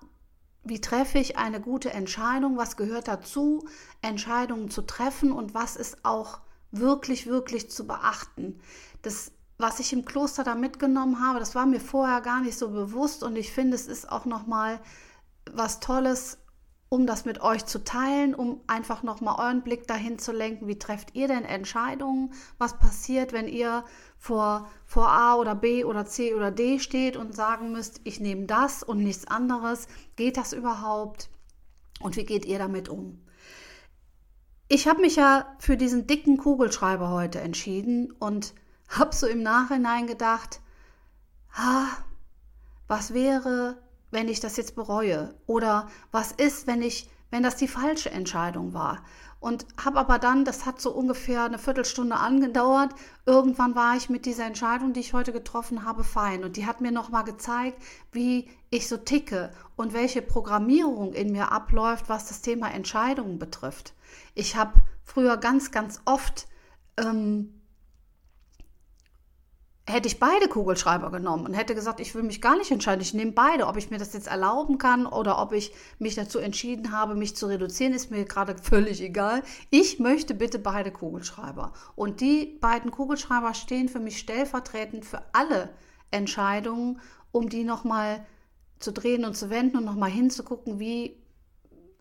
wie 0.64 0.82
treffe 0.82 1.20
ich 1.20 1.38
eine 1.38 1.62
gute 1.62 1.92
Entscheidung? 1.92 2.58
Was 2.58 2.78
gehört 2.78 3.08
dazu, 3.08 3.68
Entscheidungen 4.02 4.72
zu 4.72 4.82
treffen 4.82 5.32
und 5.32 5.54
was 5.54 5.76
ist 5.76 6.04
auch 6.04 6.40
wirklich, 6.72 7.28
wirklich 7.28 7.70
zu 7.70 7.86
beachten? 7.86 8.60
Das, 9.02 9.32
was 9.58 9.80
ich 9.80 9.94
im 9.94 10.06
Kloster 10.06 10.44
da 10.44 10.56
mitgenommen 10.56 11.26
habe, 11.26 11.40
das 11.40 11.56
war 11.56 11.66
mir 11.66 11.80
vorher 11.80 12.22
gar 12.22 12.42
nicht 12.42 12.58
so 12.58 12.70
bewusst 12.70 13.24
und 13.24 13.36
ich 13.36 13.52
finde, 13.52 13.76
es 13.76 13.88
ist 13.88 14.12
auch 14.12 14.26
nochmal 14.26 14.80
was 15.52 15.80
Tolles, 15.80 16.38
um 16.94 17.08
das 17.08 17.24
mit 17.24 17.40
euch 17.40 17.66
zu 17.66 17.86
teilen, 17.86 18.36
um 18.36 18.60
einfach 18.68 19.02
nochmal 19.02 19.40
euren 19.40 19.62
Blick 19.62 19.88
dahin 19.88 20.20
zu 20.20 20.34
lenken, 20.34 20.68
wie 20.68 20.78
trefft 20.78 21.16
ihr 21.16 21.30
denn 21.30 21.46
Entscheidungen? 21.46 22.34
Was 22.58 22.80
passiert, 22.80 23.32
wenn 23.32 23.48
ihr 23.48 23.86
vor, 24.18 24.70
vor 24.86 25.10
A 25.10 25.36
oder 25.36 25.56
B 25.56 25.86
oder 25.86 26.06
C 26.06 26.36
oder 26.36 26.52
D 26.52 26.80
steht 26.80 27.16
und 27.16 27.34
sagen 27.34 27.72
müsst, 27.72 28.02
ich 28.04 28.20
nehme 28.20 28.46
das 28.46 28.84
und 28.84 28.98
nichts 28.98 29.26
anderes? 29.26 29.88
Geht 30.18 30.36
das 30.36 30.52
überhaupt? 30.52 31.30
Und 32.02 32.18
wie 32.18 32.26
geht 32.26 32.46
ihr 32.46 32.60
damit 32.60 32.90
um? 32.90 33.22
Ich 34.74 34.88
habe 34.88 35.02
mich 35.02 35.18
ja 35.18 35.54
für 35.60 35.76
diesen 35.76 36.08
dicken 36.08 36.38
Kugelschreiber 36.38 37.10
heute 37.10 37.42
entschieden 37.42 38.10
und 38.20 38.54
habe 38.88 39.14
so 39.14 39.28
im 39.28 39.44
Nachhinein 39.44 40.08
gedacht, 40.08 40.62
ha, 41.52 41.88
was 42.88 43.14
wäre, 43.14 43.84
wenn 44.12 44.30
ich 44.30 44.40
das 44.40 44.56
jetzt 44.56 44.78
bereue? 44.78 45.36
Oder 45.46 45.90
was 46.14 46.32
ist, 46.32 46.68
wenn 46.68 46.82
ich, 46.82 47.10
wenn 47.32 47.44
das 47.44 47.58
die 47.58 47.68
falsche 47.68 48.12
Entscheidung 48.12 48.74
war? 48.74 49.04
Und 49.42 49.66
habe 49.84 50.00
aber 50.00 50.20
dann, 50.20 50.46
das 50.46 50.68
hat 50.68 50.80
so 50.80 50.92
ungefähr 50.92 51.44
eine 51.44 51.58
Viertelstunde 51.58 52.16
angedauert, 52.16 52.94
irgendwann 53.26 53.74
war 53.74 53.98
ich 53.98 54.08
mit 54.08 54.28
dieser 54.28 54.46
Entscheidung, 54.46 54.94
die 54.94 55.00
ich 55.00 55.14
heute 55.14 55.34
getroffen 55.34 55.84
habe, 55.84 56.04
fein. 56.04 56.44
Und 56.44 56.58
die 56.58 56.68
hat 56.68 56.80
mir 56.80 56.92
nochmal 56.92 57.24
gezeigt, 57.24 57.82
wie 58.12 58.52
ich 58.70 58.88
so 58.88 58.98
ticke 58.98 59.52
und 59.76 59.94
welche 59.94 60.22
Programmierung 60.22 61.14
in 61.14 61.32
mir 61.32 61.52
abläuft, 61.52 62.08
was 62.08 62.28
das 62.28 62.42
Thema 62.42 62.70
Entscheidungen 62.72 63.40
betrifft. 63.40 63.94
Ich 64.36 64.56
habe 64.56 64.74
früher 65.04 65.38
ganz, 65.38 65.72
ganz 65.72 66.02
oft 66.06 66.48
ähm, 66.98 67.61
hätte 69.88 70.08
ich 70.08 70.20
beide 70.20 70.48
Kugelschreiber 70.48 71.10
genommen 71.10 71.46
und 71.46 71.54
hätte 71.54 71.74
gesagt, 71.74 72.00
ich 72.00 72.14
will 72.14 72.24
mich 72.24 72.42
gar 72.42 72.58
nicht 72.58 72.72
entscheiden, 72.72 73.02
ich 73.02 73.14
nehme 73.14 73.32
beide. 73.32 73.68
Ob 73.68 73.78
ich 73.78 73.90
mir 73.90 73.98
das 73.98 74.14
jetzt 74.14 74.28
erlauben 74.28 74.78
kann 74.78 75.06
oder 75.06 75.42
ob 75.42 75.54
ich 75.54 75.74
mich 75.98 76.16
dazu 76.16 76.40
entschieden 76.40 76.92
habe, 76.92 77.16
mich 77.16 77.36
zu 77.36 77.48
reduzieren, 77.48 77.94
ist 77.94 78.12
mir 78.12 78.26
gerade 78.26 78.56
völlig 78.62 79.02
egal. 79.02 79.42
Ich 79.70 80.00
möchte 80.00 80.34
bitte 80.34 80.60
beide 80.60 80.92
Kugelschreiber. 80.92 81.74
Und 81.96 82.22
die 82.22 82.58
beiden 82.62 82.92
Kugelschreiber 82.92 83.54
stehen 83.54 83.90
für 83.90 84.00
mich 84.00 84.20
stellvertretend 84.20 85.06
für 85.06 85.22
alle 85.34 85.70
Entscheidungen, 86.12 87.02
um 87.32 87.50
die 87.50 87.64
nochmal 87.64 88.26
zu 88.80 88.92
drehen 88.92 89.26
und 89.26 89.36
zu 89.36 89.50
wenden 89.50 89.78
und 89.78 89.86
nochmal 89.86 90.10
hinzugucken, 90.10 90.80
wie, 90.80 91.18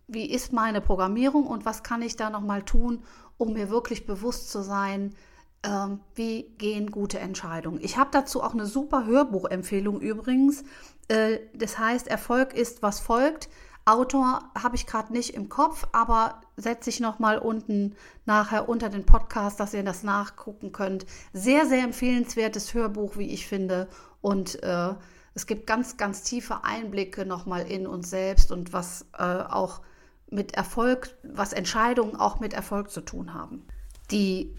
wie 0.07 0.29
ist 0.29 0.53
meine 0.53 0.81
Programmierung 0.81 1.47
und 1.47 1.65
was 1.65 1.83
kann 1.83 2.01
ich 2.01 2.15
da 2.15 2.29
nochmal 2.29 2.63
tun, 2.63 3.03
um 3.37 3.53
mir 3.53 3.69
wirklich 3.69 4.05
bewusst 4.05 4.51
zu 4.51 4.61
sein, 4.61 5.15
ähm, 5.63 5.99
wie 6.15 6.43
gehen 6.57 6.91
gute 6.91 7.19
Entscheidungen. 7.19 7.79
Ich 7.81 7.97
habe 7.97 8.09
dazu 8.11 8.41
auch 8.41 8.53
eine 8.53 8.65
super 8.65 9.05
Hörbuchempfehlung 9.05 10.01
übrigens. 10.01 10.63
Äh, 11.07 11.39
das 11.53 11.77
heißt, 11.77 12.07
Erfolg 12.07 12.53
ist, 12.53 12.81
was 12.81 12.99
folgt. 12.99 13.49
Autor 13.85 14.43
habe 14.55 14.75
ich 14.75 14.85
gerade 14.85 15.11
nicht 15.11 15.33
im 15.33 15.49
Kopf, 15.49 15.87
aber 15.91 16.41
setze 16.55 16.89
ich 16.89 16.99
nochmal 16.99 17.39
unten 17.39 17.95
nachher 18.25 18.69
unter 18.69 18.89
den 18.89 19.05
Podcast, 19.05 19.59
dass 19.59 19.73
ihr 19.73 19.83
das 19.83 20.03
nachgucken 20.03 20.71
könnt. 20.71 21.05
Sehr, 21.33 21.65
sehr 21.65 21.83
empfehlenswertes 21.83 22.73
Hörbuch, 22.73 23.17
wie 23.17 23.31
ich 23.31 23.47
finde. 23.47 23.87
Und 24.21 24.61
äh, 24.63 24.93
es 25.33 25.47
gibt 25.47 25.65
ganz, 25.65 25.97
ganz 25.97 26.23
tiefe 26.23 26.63
Einblicke 26.63 27.25
nochmal 27.25 27.69
in 27.69 27.87
uns 27.87 28.09
selbst 28.09 28.51
und 28.51 28.71
was 28.71 29.07
äh, 29.17 29.23
auch 29.23 29.81
mit 30.29 30.53
Erfolg, 30.53 31.15
was 31.23 31.51
Entscheidungen 31.51 32.15
auch 32.15 32.39
mit 32.39 32.53
Erfolg 32.53 32.91
zu 32.91 33.01
tun 33.01 33.33
haben. 33.33 33.65
Die 34.11 34.55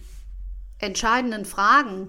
entscheidenden 0.83 1.45
Fragen, 1.45 2.09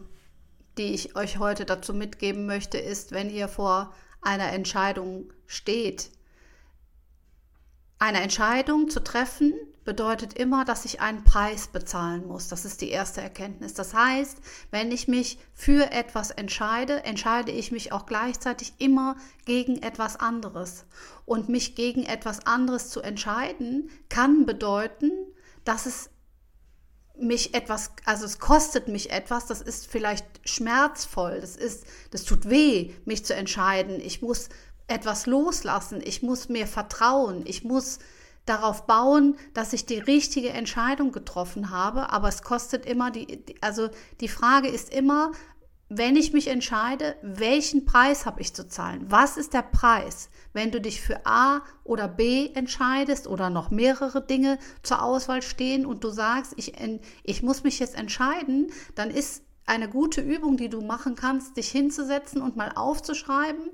die 0.77 0.93
ich 0.93 1.15
euch 1.15 1.37
heute 1.37 1.65
dazu 1.65 1.93
mitgeben 1.93 2.45
möchte, 2.45 2.77
ist, 2.77 3.11
wenn 3.11 3.29
ihr 3.29 3.47
vor 3.47 3.93
einer 4.21 4.51
Entscheidung 4.51 5.31
steht. 5.45 6.09
Eine 7.99 8.21
Entscheidung 8.21 8.89
zu 8.89 9.01
treffen 9.01 9.53
bedeutet 9.85 10.33
immer, 10.33 10.65
dass 10.65 10.85
ich 10.85 11.01
einen 11.01 11.23
Preis 11.23 11.67
bezahlen 11.67 12.27
muss. 12.27 12.47
Das 12.47 12.65
ist 12.65 12.81
die 12.81 12.89
erste 12.89 13.21
Erkenntnis. 13.21 13.73
Das 13.75 13.93
heißt, 13.93 14.37
wenn 14.71 14.91
ich 14.91 15.07
mich 15.07 15.37
für 15.53 15.91
etwas 15.91 16.31
entscheide, 16.31 17.03
entscheide 17.03 17.51
ich 17.51 17.71
mich 17.71 17.91
auch 17.91 18.05
gleichzeitig 18.05 18.73
immer 18.79 19.15
gegen 19.45 19.81
etwas 19.81 20.19
anderes. 20.19 20.85
Und 21.25 21.47
mich 21.47 21.75
gegen 21.75 22.03
etwas 22.03 22.45
anderes 22.45 22.89
zu 22.89 23.01
entscheiden, 23.01 23.89
kann 24.09 24.45
bedeuten, 24.45 25.11
dass 25.63 25.85
es 25.85 26.09
mich 27.23 27.53
etwas, 27.53 27.91
also 28.05 28.25
es 28.25 28.39
kostet 28.39 28.87
mich 28.87 29.11
etwas, 29.11 29.47
das 29.47 29.61
ist 29.61 29.87
vielleicht 29.87 30.25
schmerzvoll, 30.47 31.39
das 31.41 31.55
ist, 31.55 31.85
das 32.11 32.23
tut 32.23 32.49
weh, 32.49 32.93
mich 33.05 33.25
zu 33.25 33.33
entscheiden. 33.33 33.99
Ich 33.99 34.21
muss 34.21 34.49
etwas 34.87 35.25
loslassen, 35.25 36.01
ich 36.03 36.21
muss 36.21 36.49
mir 36.49 36.67
vertrauen, 36.67 37.43
ich 37.45 37.63
muss 37.63 37.99
darauf 38.45 38.85
bauen, 38.85 39.37
dass 39.53 39.73
ich 39.73 39.85
die 39.85 39.99
richtige 39.99 40.49
Entscheidung 40.49 41.11
getroffen 41.11 41.69
habe, 41.69 42.11
aber 42.11 42.27
es 42.27 42.43
kostet 42.43 42.85
immer 42.85 43.09
die, 43.09 43.43
also 43.61 43.89
die 44.19 44.27
Frage 44.27 44.67
ist 44.67 44.93
immer, 44.93 45.31
wenn 45.89 46.15
ich 46.15 46.33
mich 46.33 46.47
entscheide, 46.47 47.15
welchen 47.21 47.85
Preis 47.85 48.25
habe 48.25 48.41
ich 48.41 48.53
zu 48.53 48.67
zahlen? 48.67 49.05
Was 49.09 49.37
ist 49.37 49.53
der 49.53 49.61
Preis? 49.61 50.29
Wenn 50.53 50.71
du 50.71 50.81
dich 50.81 51.01
für 51.01 51.25
A 51.25 51.61
oder 51.83 52.07
B 52.07 52.49
entscheidest 52.53 53.27
oder 53.27 53.49
noch 53.49 53.69
mehrere 53.69 54.25
Dinge 54.25 54.57
zur 54.81 55.01
Auswahl 55.01 55.41
stehen 55.41 55.85
und 55.85 56.03
du 56.03 56.09
sagst, 56.09 56.53
ich, 56.57 56.73
ich 57.23 57.43
muss 57.43 57.63
mich 57.63 57.79
jetzt 57.79 57.95
entscheiden, 57.95 58.71
dann 58.95 59.11
ist 59.11 59.43
eine 59.65 59.89
gute 59.89 60.21
Übung, 60.21 60.57
die 60.57 60.69
du 60.69 60.81
machen 60.81 61.15
kannst, 61.15 61.57
dich 61.57 61.69
hinzusetzen 61.69 62.41
und 62.41 62.55
mal 62.55 62.71
aufzuschreiben, 62.75 63.69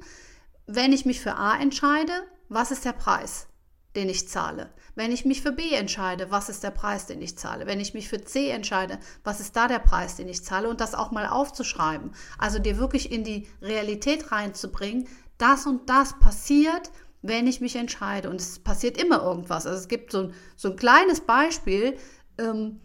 wenn 0.67 0.93
ich 0.93 1.05
mich 1.05 1.19
für 1.19 1.35
A 1.35 1.57
entscheide, 1.57 2.13
was 2.47 2.71
ist 2.71 2.85
der 2.85 2.93
Preis? 2.93 3.48
Den 3.95 4.09
ich 4.09 4.27
zahle. 4.29 4.69
Wenn 4.95 5.11
ich 5.11 5.25
mich 5.25 5.41
für 5.41 5.51
B 5.51 5.73
entscheide, 5.73 6.29
was 6.31 6.49
ist 6.49 6.63
der 6.63 6.71
Preis, 6.71 7.05
den 7.07 7.21
ich 7.21 7.37
zahle? 7.37 7.65
Wenn 7.65 7.79
ich 7.79 7.93
mich 7.93 8.09
für 8.09 8.23
C 8.23 8.49
entscheide, 8.49 8.99
was 9.23 9.39
ist 9.39 9.55
da 9.55 9.67
der 9.67 9.79
Preis, 9.79 10.15
den 10.15 10.27
ich 10.27 10.43
zahle? 10.43 10.69
Und 10.69 10.81
das 10.81 10.93
auch 10.93 11.11
mal 11.11 11.27
aufzuschreiben. 11.27 12.13
Also 12.37 12.59
dir 12.59 12.77
wirklich 12.77 13.11
in 13.11 13.23
die 13.23 13.47
Realität 13.61 14.31
reinzubringen, 14.31 15.07
das 15.37 15.65
und 15.65 15.89
das 15.89 16.19
passiert, 16.19 16.91
wenn 17.21 17.47
ich 17.47 17.61
mich 17.61 17.75
entscheide. 17.75 18.29
Und 18.29 18.41
es 18.41 18.59
passiert 18.59 19.01
immer 19.01 19.23
irgendwas. 19.23 19.65
Also 19.65 19.79
es 19.79 19.87
gibt 19.87 20.11
so 20.11 20.23
ein, 20.23 20.33
so 20.55 20.69
ein 20.69 20.75
kleines 20.75 21.21
Beispiel. 21.21 21.97
Ähm, 22.37 22.81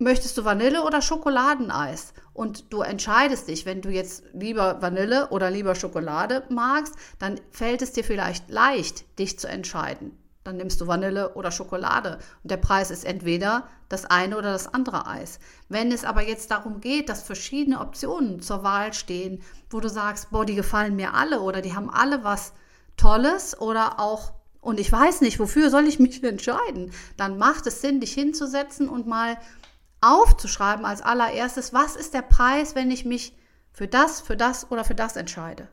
möchtest 0.00 0.36
du 0.38 0.44
Vanille 0.44 0.82
oder 0.84 1.02
Schokoladeneis? 1.02 2.12
Und 2.32 2.72
du 2.72 2.80
entscheidest 2.80 3.48
dich, 3.48 3.66
wenn 3.66 3.82
du 3.82 3.90
jetzt 3.90 4.24
lieber 4.32 4.80
Vanille 4.80 5.28
oder 5.28 5.50
lieber 5.50 5.74
Schokolade 5.74 6.44
magst, 6.48 6.94
dann 7.18 7.40
fällt 7.50 7.82
es 7.82 7.92
dir 7.92 8.04
vielleicht 8.04 8.50
leicht, 8.50 9.18
dich 9.18 9.38
zu 9.38 9.46
entscheiden. 9.46 10.16
Dann 10.42 10.56
nimmst 10.56 10.80
du 10.80 10.86
Vanille 10.86 11.34
oder 11.34 11.50
Schokolade 11.50 12.18
und 12.42 12.50
der 12.50 12.56
Preis 12.56 12.90
ist 12.90 13.04
entweder 13.04 13.68
das 13.90 14.06
eine 14.06 14.38
oder 14.38 14.52
das 14.52 14.72
andere 14.72 15.06
Eis. 15.06 15.38
Wenn 15.68 15.92
es 15.92 16.04
aber 16.04 16.22
jetzt 16.22 16.50
darum 16.50 16.80
geht, 16.80 17.10
dass 17.10 17.22
verschiedene 17.22 17.80
Optionen 17.80 18.40
zur 18.40 18.62
Wahl 18.62 18.94
stehen, 18.94 19.42
wo 19.68 19.80
du 19.80 19.90
sagst, 19.90 20.30
boah, 20.30 20.46
die 20.46 20.54
gefallen 20.54 20.96
mir 20.96 21.12
alle 21.12 21.40
oder 21.40 21.60
die 21.60 21.74
haben 21.74 21.90
alle 21.90 22.24
was 22.24 22.54
Tolles 22.96 23.60
oder 23.60 24.00
auch 24.00 24.32
und 24.62 24.78
ich 24.78 24.92
weiß 24.92 25.22
nicht, 25.22 25.38
wofür 25.38 25.70
soll 25.70 25.86
ich 25.86 25.98
mich 25.98 26.22
entscheiden, 26.24 26.92
dann 27.16 27.38
macht 27.38 27.66
es 27.66 27.80
Sinn, 27.80 28.00
dich 28.00 28.12
hinzusetzen 28.12 28.88
und 28.88 29.06
mal 29.06 29.36
aufzuschreiben 30.00 30.84
als 30.84 31.02
allererstes, 31.02 31.72
was 31.72 31.96
ist 31.96 32.14
der 32.14 32.22
Preis, 32.22 32.74
wenn 32.74 32.90
ich 32.90 33.04
mich 33.04 33.36
für 33.72 33.86
das, 33.86 34.20
für 34.20 34.36
das 34.36 34.70
oder 34.70 34.84
für 34.84 34.94
das 34.94 35.16
entscheide. 35.16 35.68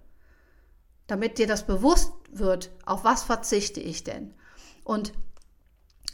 Damit 1.08 1.38
dir 1.38 1.48
das 1.48 1.66
bewusst 1.66 2.12
wird, 2.32 2.72
auf 2.86 3.04
was 3.04 3.24
verzichte 3.24 3.80
ich 3.80 4.04
denn. 4.04 4.34
Und 4.84 5.14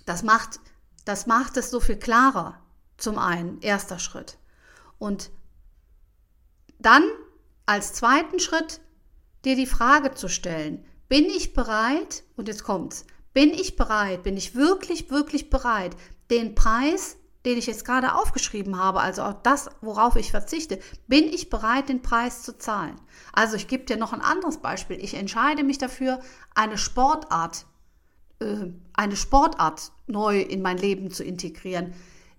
das 0.05 0.23
macht, 0.23 0.59
das 1.05 1.25
macht 1.25 1.57
es 1.57 1.71
so 1.71 1.79
viel 1.79 1.97
klarer. 1.97 2.59
Zum 2.97 3.17
einen, 3.17 3.59
erster 3.61 3.99
Schritt. 3.99 4.37
Und 4.99 5.31
dann 6.79 7.03
als 7.65 7.93
zweiten 7.93 8.39
Schritt 8.39 8.81
dir 9.45 9.55
die 9.55 9.65
Frage 9.65 10.13
zu 10.13 10.27
stellen, 10.29 10.85
bin 11.09 11.25
ich 11.25 11.53
bereit, 11.53 12.23
und 12.35 12.47
jetzt 12.47 12.63
kommt's, 12.63 13.05
bin 13.33 13.49
ich 13.49 13.75
bereit, 13.75 14.23
bin 14.23 14.37
ich 14.37 14.55
wirklich, 14.55 15.09
wirklich 15.09 15.49
bereit, 15.49 15.95
den 16.29 16.55
Preis 16.55 17.17
den 17.45 17.57
ich 17.57 17.67
jetzt 17.67 17.85
gerade 17.85 18.15
aufgeschrieben 18.15 18.79
habe, 18.79 19.01
also 19.01 19.23
auch 19.23 19.33
das, 19.43 19.69
worauf 19.81 20.15
ich 20.15 20.31
verzichte, 20.31 20.79
bin 21.07 21.25
ich 21.25 21.49
bereit, 21.49 21.89
den 21.89 22.01
Preis 22.01 22.43
zu 22.43 22.57
zahlen. 22.57 22.95
Also 23.33 23.55
ich 23.55 23.67
gebe 23.67 23.83
dir 23.83 23.97
noch 23.97 24.13
ein 24.13 24.21
anderes 24.21 24.57
Beispiel. 24.57 24.97
Ich 25.03 25.13
entscheide 25.13 25.63
mich 25.63 25.77
dafür, 25.77 26.19
eine 26.55 26.77
Sportart, 26.77 27.65
äh, 28.39 28.67
eine 28.93 29.15
Sportart 29.15 29.91
neu 30.07 30.39
in 30.39 30.61
mein 30.61 30.77
Leben 30.77 31.11
zu 31.11 31.23
integrieren 31.23 31.93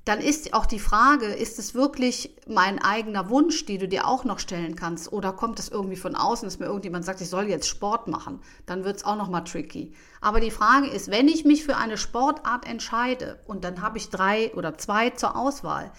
dann 0.04 0.20
ist 0.20 0.52
auch 0.52 0.66
die 0.66 0.78
Frage, 0.78 1.26
ist 1.26 1.58
es 1.58 1.75
wirklich 1.75 2.37
mein 2.46 2.78
eigener 2.78 3.30
Wunsch, 3.30 3.64
die 3.64 3.78
du 3.78 3.88
dir 3.88 4.06
auch 4.06 4.25
noch 4.25 4.38
stellen 4.38 4.76
kannst, 4.76 5.11
oder 5.11 5.32
kommt 5.32 5.58
es 5.58 5.70
irgendwie 5.70 5.96
von 5.96 6.14
außen, 6.14 6.46
dass 6.46 6.58
mir 6.58 6.66
irgendjemand 6.66 7.06
sagt, 7.06 7.23
ich 7.23 7.30
soll 7.30 7.49
jetzt 7.49 7.68
Sport 7.68 8.06
machen, 8.06 8.40
dann 8.66 8.84
wird 8.84 8.99
es 8.99 9.04
auch 9.04 9.16
nochmal 9.16 9.44
tricky. 9.44 9.94
Aber 10.20 10.40
die 10.40 10.50
Frage 10.50 10.88
ist, 10.88 11.11
wenn 11.11 11.28
ich 11.28 11.46
mich 11.46 11.64
für 11.64 11.76
eine 11.76 11.96
Sportart 11.96 12.68
entscheide 12.68 13.40
und 13.46 13.64
dann 13.64 13.80
habe 13.80 13.96
ich 13.96 14.11
drei 14.11 14.52
oder 14.54 14.76
zwei 14.76 15.11
zur 15.11 15.37
Auswahl, 15.37 15.90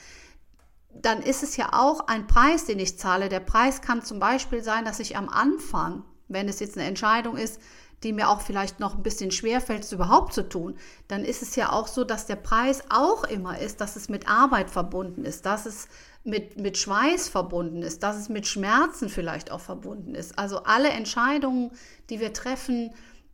dann 0.94 1.22
ist 1.22 1.44
es 1.44 1.58
ja 1.58 1.70
auch 1.74 2.08
ein 2.08 2.28
Preis, 2.28 2.66
den 2.66 2.80
ich 2.80 3.00
zahle. 3.00 3.28
Der 3.28 3.40
Preis 3.40 3.82
kann 3.82 4.04
zum 4.04 4.20
Beispiel 4.20 4.64
sein, 4.64 4.86
dass 4.86 5.00
ich 5.00 5.18
am 5.18 5.30
Anfang, 5.30 6.04
wenn 6.28 6.48
es 6.48 6.60
jetzt 6.60 6.78
eine 6.78 6.88
Entscheidung 6.88 7.38
ist, 7.38 7.60
die 8.04 8.14
mir 8.14 8.30
auch 8.30 8.42
vielleicht 8.42 8.80
noch 8.80 8.96
ein 8.96 9.04
bisschen 9.04 9.32
schwerfällt, 9.32 9.84
es 9.84 9.92
überhaupt 9.92 10.34
zu 10.34 10.48
tun, 10.48 10.78
dann 11.08 11.24
ist 11.24 11.42
es 11.42 11.56
ja 11.56 11.72
auch 11.72 11.88
so, 11.88 12.04
dass 12.04 12.26
der 12.26 12.36
Preis 12.36 12.84
auch 12.90 13.24
immer 13.24 13.60
ist, 13.60 13.82
dass 13.82 13.96
es 13.96 14.10
mit 14.10 14.28
Arbeit 14.28 14.70
verbunden 14.70 15.26
ist, 15.26 15.46
dass 15.46 15.66
es 15.66 15.88
mit, 16.24 16.60
mit 16.60 16.78
Schweiß 16.78 17.30
verbunden 17.30 17.84
ist, 17.84 18.04
dass 18.04 18.18
es 18.18 18.30
mit 18.30 18.48
Schmerzen 18.48 19.10
vielleicht 19.10 19.52
auch 19.52 19.60
verbunden 19.60 20.16
ist. 20.16 20.38
Also 20.38 20.64
alle 20.64 20.90
Entscheidungen, 20.90 21.72
die 22.10 22.20
wir 22.20 22.34
treffen, 22.34 22.92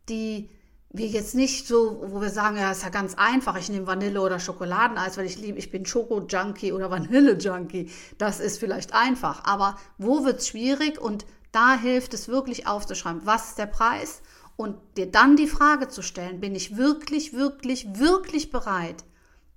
die 0.08 0.50
wir 0.90 1.06
jetzt 1.06 1.34
nicht 1.34 1.66
so, 1.66 2.04
wo 2.06 2.20
wir 2.20 2.28
sagen, 2.28 2.58
ja, 2.58 2.70
ist 2.70 2.82
ja 2.82 2.90
ganz 2.90 3.14
einfach, 3.14 3.56
ich 3.56 3.70
nehme 3.70 3.86
Vanille 3.86 4.20
oder 4.20 4.38
Schokoladeneis, 4.38 5.16
weil 5.16 5.24
ich 5.24 5.38
liebe, 5.38 5.58
ich 5.58 5.70
bin 5.70 5.86
Schoko-Junkie 5.86 6.72
oder 6.72 6.90
Vanille-Junkie. 6.90 7.90
Das 8.18 8.40
ist 8.40 8.58
vielleicht 8.58 8.92
einfach. 8.92 9.44
Aber 9.44 9.76
wo 9.96 10.24
wird 10.24 10.40
es 10.40 10.48
schwierig? 10.48 11.00
Und 11.00 11.24
da 11.50 11.78
hilft 11.78 12.12
es 12.12 12.28
wirklich 12.28 12.66
aufzuschreiben, 12.66 13.22
was 13.24 13.50
ist 13.50 13.58
der 13.58 13.66
Preis 13.66 14.20
und 14.56 14.76
dir 14.96 15.10
dann 15.10 15.36
die 15.36 15.46
Frage 15.46 15.88
zu 15.88 16.02
stellen, 16.02 16.40
bin 16.40 16.54
ich 16.54 16.76
wirklich, 16.76 17.32
wirklich, 17.32 17.98
wirklich 17.98 18.50
bereit, 18.50 19.04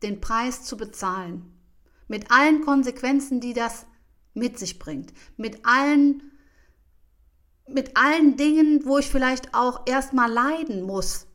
den 0.03 0.21
Preis 0.21 0.63
zu 0.63 0.77
bezahlen? 0.77 1.51
Mit 2.07 2.31
allen 2.31 2.61
Konsequenzen, 2.61 3.39
die 3.39 3.53
das 3.53 3.85
mit 4.33 4.59
sich 4.59 4.79
bringt, 4.79 5.13
mit 5.37 5.65
allen, 5.65 6.31
mit 7.67 7.97
allen 7.97 8.37
Dingen, 8.37 8.85
wo 8.85 8.97
ich 8.97 9.09
vielleicht 9.09 9.55
auch 9.55 9.81
erstmal 9.87 10.31
leiden 10.31 10.83
muss, 10.83 11.27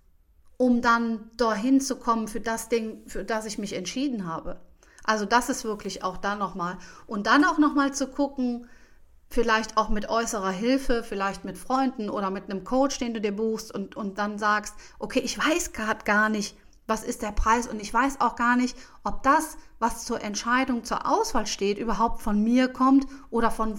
um 0.57 0.83
dann 0.83 1.31
dahin 1.37 1.81
zu 1.81 1.97
kommen 1.97 2.29
für 2.29 2.41
das 2.41 2.69
Ding, 2.69 3.03
für 3.07 3.25
das 3.25 3.47
ich 3.47 3.59
mich 3.59 3.73
entschieden 3.73 4.27
habe. 4.27 4.61
Also 5.05 5.25
das 5.25 5.49
ist 5.49 5.65
wirklich 5.65 6.05
auch 6.05 6.19
da 6.19 6.37
nochmal. 6.37 6.79
Und 7.07 7.27
dann 7.27 7.45
auch 7.45 7.59
nochmal 7.59 7.93
zu 7.95 8.07
gucken, 8.07 8.69
vielleicht 9.31 9.77
auch 9.77 9.89
mit 9.89 10.09
äußerer 10.09 10.51
Hilfe, 10.51 11.05
vielleicht 11.05 11.45
mit 11.45 11.57
Freunden 11.57 12.11
oder 12.11 12.31
mit 12.31 12.51
einem 12.51 12.65
Coach, 12.65 12.99
den 12.99 13.15
du 13.15 13.21
dir 13.21 13.35
buchst 13.35 13.73
und, 13.73 13.97
und 13.97 14.19
dann 14.19 14.39
sagst, 14.39 14.75
okay, 14.99 15.21
ich 15.21 15.39
weiß 15.39 15.73
gerade 15.73 16.05
gar 16.05 16.29
nicht, 16.29 16.57
was 16.89 17.05
ist 17.05 17.23
der 17.23 17.31
Preis 17.31 17.69
und 17.69 17.81
ich 17.81 17.95
weiß 17.95 18.21
auch 18.21 18.35
gar 18.35 18.57
nicht, 18.57 18.77
ob 19.05 19.23
das, 19.23 19.57
was 19.79 20.05
zur 20.05 20.21
Entscheidung, 20.21 20.83
zur 20.83 21.09
Auswahl 21.09 21.47
steht, 21.47 21.79
überhaupt 21.79 22.21
von 22.21 22.43
mir 22.43 22.67
kommt 22.69 23.07
oder 23.31 23.53
von 23.53 23.79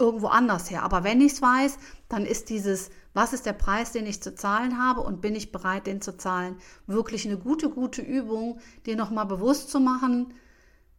irgendwo 0.00 0.26
anders 0.26 0.70
her. 0.70 0.82
Aber 0.82 1.04
wenn 1.04 1.20
ich 1.20 1.32
es 1.34 1.42
weiß, 1.42 1.78
dann 2.08 2.26
ist 2.26 2.50
dieses, 2.50 2.90
was 3.14 3.32
ist 3.32 3.46
der 3.46 3.52
Preis, 3.52 3.92
den 3.92 4.06
ich 4.06 4.22
zu 4.22 4.34
zahlen 4.34 4.82
habe 4.82 5.00
und 5.02 5.20
bin 5.20 5.36
ich 5.36 5.52
bereit, 5.52 5.86
den 5.86 6.00
zu 6.00 6.16
zahlen, 6.16 6.56
wirklich 6.88 7.24
eine 7.26 7.38
gute, 7.38 7.70
gute 7.70 8.02
Übung, 8.02 8.60
dir 8.86 8.96
nochmal 8.96 9.26
bewusst 9.26 9.70
zu 9.70 9.78
machen, 9.78 10.34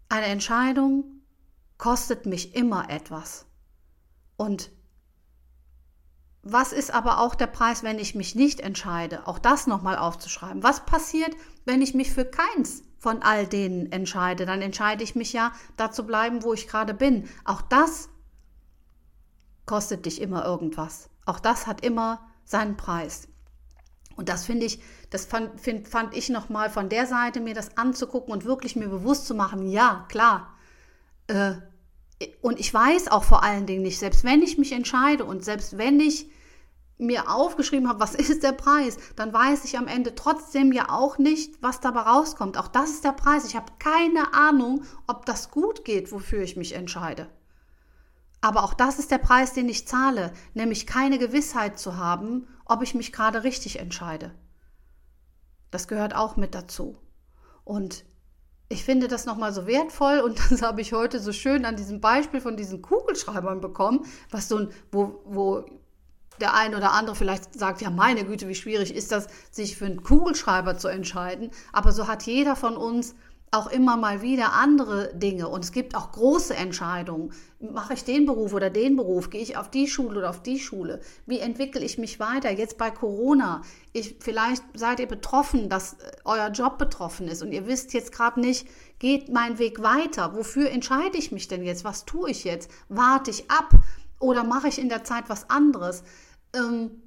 eine 0.07 0.27
Entscheidung 0.27 1.21
kostet 1.77 2.25
mich 2.25 2.55
immer 2.55 2.89
etwas. 2.89 3.48
Und 4.39 4.71
was 6.43 6.71
ist 6.71 6.93
aber 6.93 7.19
auch 7.19 7.35
der 7.35 7.47
Preis, 7.47 7.83
wenn 7.83 7.99
ich 7.99 8.15
mich 8.15 8.35
nicht 8.35 8.61
entscheide? 8.61 9.27
Auch 9.27 9.37
das 9.37 9.67
nochmal 9.67 9.97
aufzuschreiben. 9.97 10.63
Was 10.63 10.85
passiert, 10.85 11.35
wenn 11.65 11.81
ich 11.81 11.93
mich 11.93 12.13
für 12.13 12.23
keins 12.23 12.83
von 12.99 13.21
all 13.21 13.45
denen 13.47 13.91
entscheide? 13.91 14.45
Dann 14.45 14.61
entscheide 14.61 15.03
ich 15.03 15.13
mich 15.13 15.33
ja, 15.33 15.51
da 15.75 15.91
zu 15.91 16.05
bleiben, 16.05 16.41
wo 16.43 16.53
ich 16.53 16.69
gerade 16.69 16.93
bin. 16.93 17.27
Auch 17.43 17.61
das 17.61 18.07
kostet 19.65 20.05
dich 20.05 20.21
immer 20.21 20.45
irgendwas. 20.45 21.09
Auch 21.25 21.41
das 21.41 21.67
hat 21.67 21.83
immer 21.83 22.25
seinen 22.45 22.77
Preis. 22.77 23.27
Und 24.15 24.29
das 24.29 24.45
finde 24.45 24.67
ich, 24.67 24.81
das 25.09 25.25
fand, 25.25 25.59
find, 25.59 25.89
fand 25.89 26.15
ich 26.15 26.29
nochmal 26.29 26.69
von 26.69 26.87
der 26.87 27.07
Seite, 27.07 27.41
mir 27.41 27.55
das 27.55 27.75
anzugucken 27.77 28.31
und 28.31 28.45
wirklich 28.45 28.77
mir 28.77 28.87
bewusst 28.87 29.27
zu 29.27 29.35
machen, 29.35 29.67
ja, 29.67 30.05
klar. 30.07 30.55
Äh, 31.27 31.55
und 32.41 32.59
ich 32.59 32.73
weiß 32.73 33.09
auch 33.09 33.23
vor 33.23 33.43
allen 33.43 33.65
Dingen 33.65 33.83
nicht, 33.83 33.99
selbst 33.99 34.23
wenn 34.23 34.41
ich 34.41 34.57
mich 34.57 34.71
entscheide 34.71 35.25
und 35.25 35.43
selbst 35.43 35.77
wenn 35.77 35.99
ich 35.99 36.29
mir 36.97 37.31
aufgeschrieben 37.31 37.87
habe, 37.87 38.01
was 38.01 38.13
ist 38.15 38.43
der 38.43 38.51
Preis, 38.51 38.97
dann 39.15 39.33
weiß 39.33 39.65
ich 39.65 39.77
am 39.77 39.87
Ende 39.87 40.15
trotzdem 40.15 40.71
ja 40.71 40.89
auch 40.89 41.17
nicht, 41.17 41.61
was 41.61 41.79
dabei 41.79 42.01
rauskommt. 42.01 42.57
Auch 42.57 42.67
das 42.67 42.91
ist 42.91 43.05
der 43.05 43.13
Preis. 43.13 43.45
Ich 43.45 43.55
habe 43.55 43.71
keine 43.79 44.33
Ahnung, 44.33 44.83
ob 45.07 45.25
das 45.25 45.49
gut 45.49 45.85
geht, 45.85 46.11
wofür 46.11 46.41
ich 46.41 46.57
mich 46.57 46.73
entscheide. 46.73 47.29
Aber 48.41 48.63
auch 48.63 48.73
das 48.73 48.99
ist 48.99 49.11
der 49.11 49.17
Preis, 49.17 49.53
den 49.53 49.67
ich 49.67 49.87
zahle, 49.87 50.33
nämlich 50.53 50.87
keine 50.87 51.19
Gewissheit 51.19 51.77
zu 51.79 51.97
haben, 51.97 52.47
ob 52.65 52.81
ich 52.81 52.93
mich 52.93 53.11
gerade 53.11 53.43
richtig 53.43 53.79
entscheide. 53.79 54.33
Das 55.71 55.87
gehört 55.87 56.15
auch 56.15 56.37
mit 56.37 56.55
dazu. 56.55 56.97
Und 57.63 58.05
ich 58.69 58.83
finde 58.83 59.07
das 59.07 59.25
nochmal 59.25 59.51
so 59.51 59.65
wertvoll 59.65 60.19
und 60.19 60.39
das 60.51 60.61
habe 60.61 60.81
ich 60.81 60.93
heute 60.93 61.19
so 61.19 61.33
schön 61.33 61.65
an 61.65 61.75
diesem 61.75 61.99
Beispiel 61.99 62.39
von 62.39 62.55
diesen 62.55 62.81
Kugelschreibern 62.81 63.59
bekommen, 63.59 64.05
was 64.29 64.47
so 64.47 64.57
ein, 64.57 64.69
wo, 64.91 65.19
wo 65.25 65.65
der 66.39 66.53
eine 66.53 66.77
oder 66.77 66.93
andere 66.93 67.15
vielleicht 67.15 67.53
sagt, 67.53 67.81
ja 67.81 67.89
meine 67.89 68.23
Güte, 68.23 68.47
wie 68.47 68.55
schwierig 68.55 68.95
ist 68.95 69.11
das, 69.11 69.27
sich 69.51 69.75
für 69.75 69.85
einen 69.85 70.03
Kugelschreiber 70.03 70.77
zu 70.77 70.87
entscheiden. 70.87 71.51
Aber 71.73 71.91
so 71.91 72.07
hat 72.07 72.23
jeder 72.23 72.55
von 72.55 72.77
uns 72.77 73.15
auch 73.51 73.67
immer 73.67 73.97
mal 73.97 74.21
wieder 74.21 74.53
andere 74.53 75.13
Dinge 75.15 75.47
und 75.47 75.63
es 75.63 75.71
gibt 75.71 75.95
auch 75.95 76.11
große 76.11 76.55
Entscheidungen. 76.55 77.33
Mache 77.59 77.93
ich 77.93 78.03
den 78.03 78.25
Beruf 78.25 78.53
oder 78.53 78.69
den 78.69 78.95
Beruf? 78.95 79.29
Gehe 79.29 79.41
ich 79.41 79.57
auf 79.57 79.71
die 79.71 79.87
Schule 79.87 80.19
oder 80.19 80.29
auf 80.29 80.43
die 80.43 80.59
Schule? 80.59 81.01
Wie 81.25 81.39
entwickle 81.39 81.83
ich 81.83 81.97
mich 81.97 82.19
weiter? 82.19 82.51
Jetzt 82.51 82.77
bei 82.77 82.91
Corona. 82.91 83.63
Ich, 83.91 84.17
vielleicht 84.19 84.63
seid 84.75 84.99
ihr 84.99 85.07
betroffen, 85.07 85.67
dass 85.67 85.93
äh, 85.93 86.11
euer 86.25 86.49
Job 86.49 86.77
betroffen 86.77 87.27
ist 87.27 87.41
und 87.41 87.51
ihr 87.51 87.65
wisst 87.65 87.93
jetzt 87.93 88.11
gerade 88.11 88.39
nicht, 88.39 88.67
geht 88.99 89.29
mein 89.29 89.57
Weg 89.57 89.81
weiter? 89.81 90.35
Wofür 90.35 90.69
entscheide 90.69 91.17
ich 91.17 91.31
mich 91.31 91.47
denn 91.47 91.63
jetzt? 91.63 91.83
Was 91.83 92.05
tue 92.05 92.29
ich 92.29 92.43
jetzt? 92.43 92.69
Warte 92.87 93.31
ich 93.31 93.49
ab 93.49 93.71
oder 94.19 94.43
mache 94.43 94.67
ich 94.67 94.79
in 94.79 94.89
der 94.89 95.03
Zeit 95.03 95.23
was 95.27 95.49
anderes? 95.49 96.03
Ähm, 96.53 97.01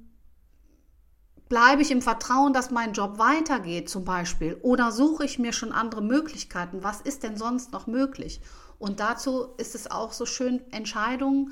Bleibe 1.53 1.83
ich 1.83 1.91
im 1.91 2.01
Vertrauen, 2.01 2.51
dass 2.51 2.71
mein 2.71 2.93
Job 2.93 3.19
weitergeht 3.19 3.87
zum 3.87 4.03
Beispiel? 4.03 4.57
Oder 4.63 4.91
suche 4.91 5.23
ich 5.23 5.37
mir 5.37 5.53
schon 5.53 5.71
andere 5.71 6.01
Möglichkeiten? 6.01 6.81
Was 6.81 6.99
ist 6.99 7.21
denn 7.21 7.37
sonst 7.37 7.71
noch 7.71 7.85
möglich? 7.85 8.41
Und 8.79 8.99
dazu 8.99 9.49
ist 9.57 9.75
es 9.75 9.91
auch 9.91 10.13
so 10.13 10.25
schön, 10.25 10.63
Entscheidungen 10.71 11.51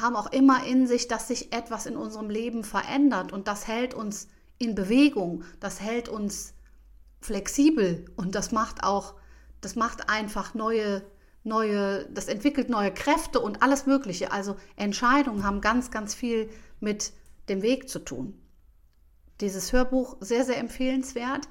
haben 0.00 0.16
auch 0.16 0.32
immer 0.32 0.64
in 0.64 0.86
sich, 0.86 1.08
dass 1.08 1.28
sich 1.28 1.52
etwas 1.52 1.84
in 1.84 1.94
unserem 1.94 2.30
Leben 2.30 2.64
verändert 2.64 3.34
und 3.34 3.48
das 3.48 3.68
hält 3.68 3.92
uns 3.92 4.28
in 4.56 4.74
Bewegung, 4.74 5.44
das 5.60 5.82
hält 5.82 6.08
uns 6.08 6.54
flexibel 7.20 8.06
und 8.16 8.34
das 8.34 8.50
macht 8.50 8.82
auch, 8.82 9.16
das 9.60 9.76
macht 9.76 10.08
einfach 10.08 10.54
neue, 10.54 11.02
neue, 11.44 12.06
das 12.06 12.28
entwickelt 12.28 12.70
neue 12.70 12.94
Kräfte 12.94 13.40
und 13.40 13.62
alles 13.62 13.84
Mögliche. 13.84 14.32
Also 14.32 14.56
Entscheidungen 14.74 15.44
haben 15.44 15.60
ganz, 15.60 15.90
ganz 15.90 16.14
viel 16.14 16.48
mit 16.80 17.12
dem 17.50 17.60
Weg 17.60 17.90
zu 17.90 17.98
tun 17.98 18.40
dieses 19.40 19.72
Hörbuch 19.72 20.16
sehr, 20.20 20.44
sehr 20.44 20.58
empfehlenswert. 20.58 21.48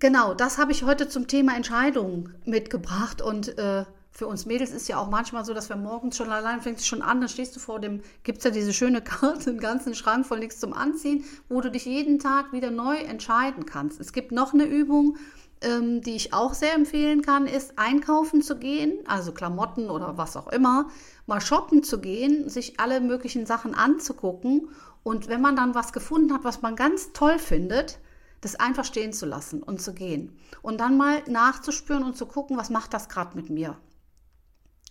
Genau, 0.00 0.34
das 0.34 0.58
habe 0.58 0.72
ich 0.72 0.84
heute 0.84 1.08
zum 1.08 1.26
Thema 1.26 1.56
Entscheidungen 1.56 2.34
mitgebracht 2.44 3.20
und 3.20 3.58
äh, 3.58 3.84
für 4.10 4.26
uns 4.26 4.46
Mädels 4.46 4.70
ist 4.70 4.88
ja 4.88 4.98
auch 4.98 5.10
manchmal 5.10 5.44
so, 5.44 5.54
dass 5.54 5.68
wir 5.68 5.76
morgens 5.76 6.16
schon 6.16 6.30
allein 6.30 6.60
fängst 6.60 6.86
schon 6.86 7.02
an, 7.02 7.20
dann 7.20 7.28
stehst 7.28 7.54
du 7.54 7.60
vor 7.60 7.80
dem, 7.80 8.02
gibt 8.24 8.38
es 8.38 8.44
ja 8.44 8.50
diese 8.50 8.72
schöne 8.72 9.00
Karte, 9.02 9.50
einen 9.50 9.60
ganzen 9.60 9.94
Schrank 9.94 10.26
voll 10.26 10.40
nichts 10.40 10.60
zum 10.60 10.72
Anziehen, 10.72 11.24
wo 11.48 11.60
du 11.60 11.70
dich 11.70 11.84
jeden 11.84 12.18
Tag 12.18 12.52
wieder 12.52 12.70
neu 12.70 12.96
entscheiden 12.96 13.66
kannst. 13.66 14.00
Es 14.00 14.12
gibt 14.12 14.32
noch 14.32 14.54
eine 14.54 14.64
Übung, 14.64 15.16
ähm, 15.60 16.00
die 16.00 16.16
ich 16.16 16.32
auch 16.32 16.54
sehr 16.54 16.74
empfehlen 16.74 17.22
kann, 17.22 17.46
ist 17.46 17.78
einkaufen 17.78 18.42
zu 18.42 18.58
gehen, 18.58 18.98
also 19.06 19.32
Klamotten 19.32 19.90
oder 19.90 20.16
was 20.16 20.36
auch 20.36 20.48
immer, 20.48 20.88
mal 21.26 21.40
shoppen 21.40 21.82
zu 21.82 22.00
gehen, 22.00 22.48
sich 22.48 22.78
alle 22.80 23.00
möglichen 23.00 23.46
Sachen 23.46 23.74
anzugucken 23.74 24.68
und 25.02 25.28
wenn 25.28 25.40
man 25.40 25.56
dann 25.56 25.74
was 25.74 25.92
gefunden 25.92 26.32
hat, 26.32 26.44
was 26.44 26.62
man 26.62 26.76
ganz 26.76 27.12
toll 27.12 27.38
findet, 27.38 27.98
das 28.40 28.56
einfach 28.56 28.84
stehen 28.84 29.12
zu 29.12 29.26
lassen 29.26 29.62
und 29.62 29.80
zu 29.80 29.94
gehen. 29.94 30.38
Und 30.62 30.78
dann 30.78 30.96
mal 30.96 31.22
nachzuspüren 31.26 32.04
und 32.04 32.16
zu 32.16 32.26
gucken, 32.26 32.56
was 32.56 32.70
macht 32.70 32.94
das 32.94 33.08
gerade 33.08 33.36
mit 33.36 33.50
mir. 33.50 33.76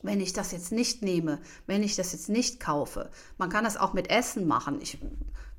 Wenn 0.01 0.19
ich 0.19 0.33
das 0.33 0.51
jetzt 0.51 0.71
nicht 0.71 1.01
nehme, 1.01 1.39
wenn 1.65 1.81
ich 1.81 1.95
das 1.95 2.11
jetzt 2.11 2.29
nicht 2.29 2.59
kaufe. 2.59 3.09
Man 3.37 3.49
kann 3.49 3.63
das 3.63 3.77
auch 3.77 3.93
mit 3.93 4.09
Essen 4.09 4.47
machen. 4.47 4.79
Ich, 4.81 4.99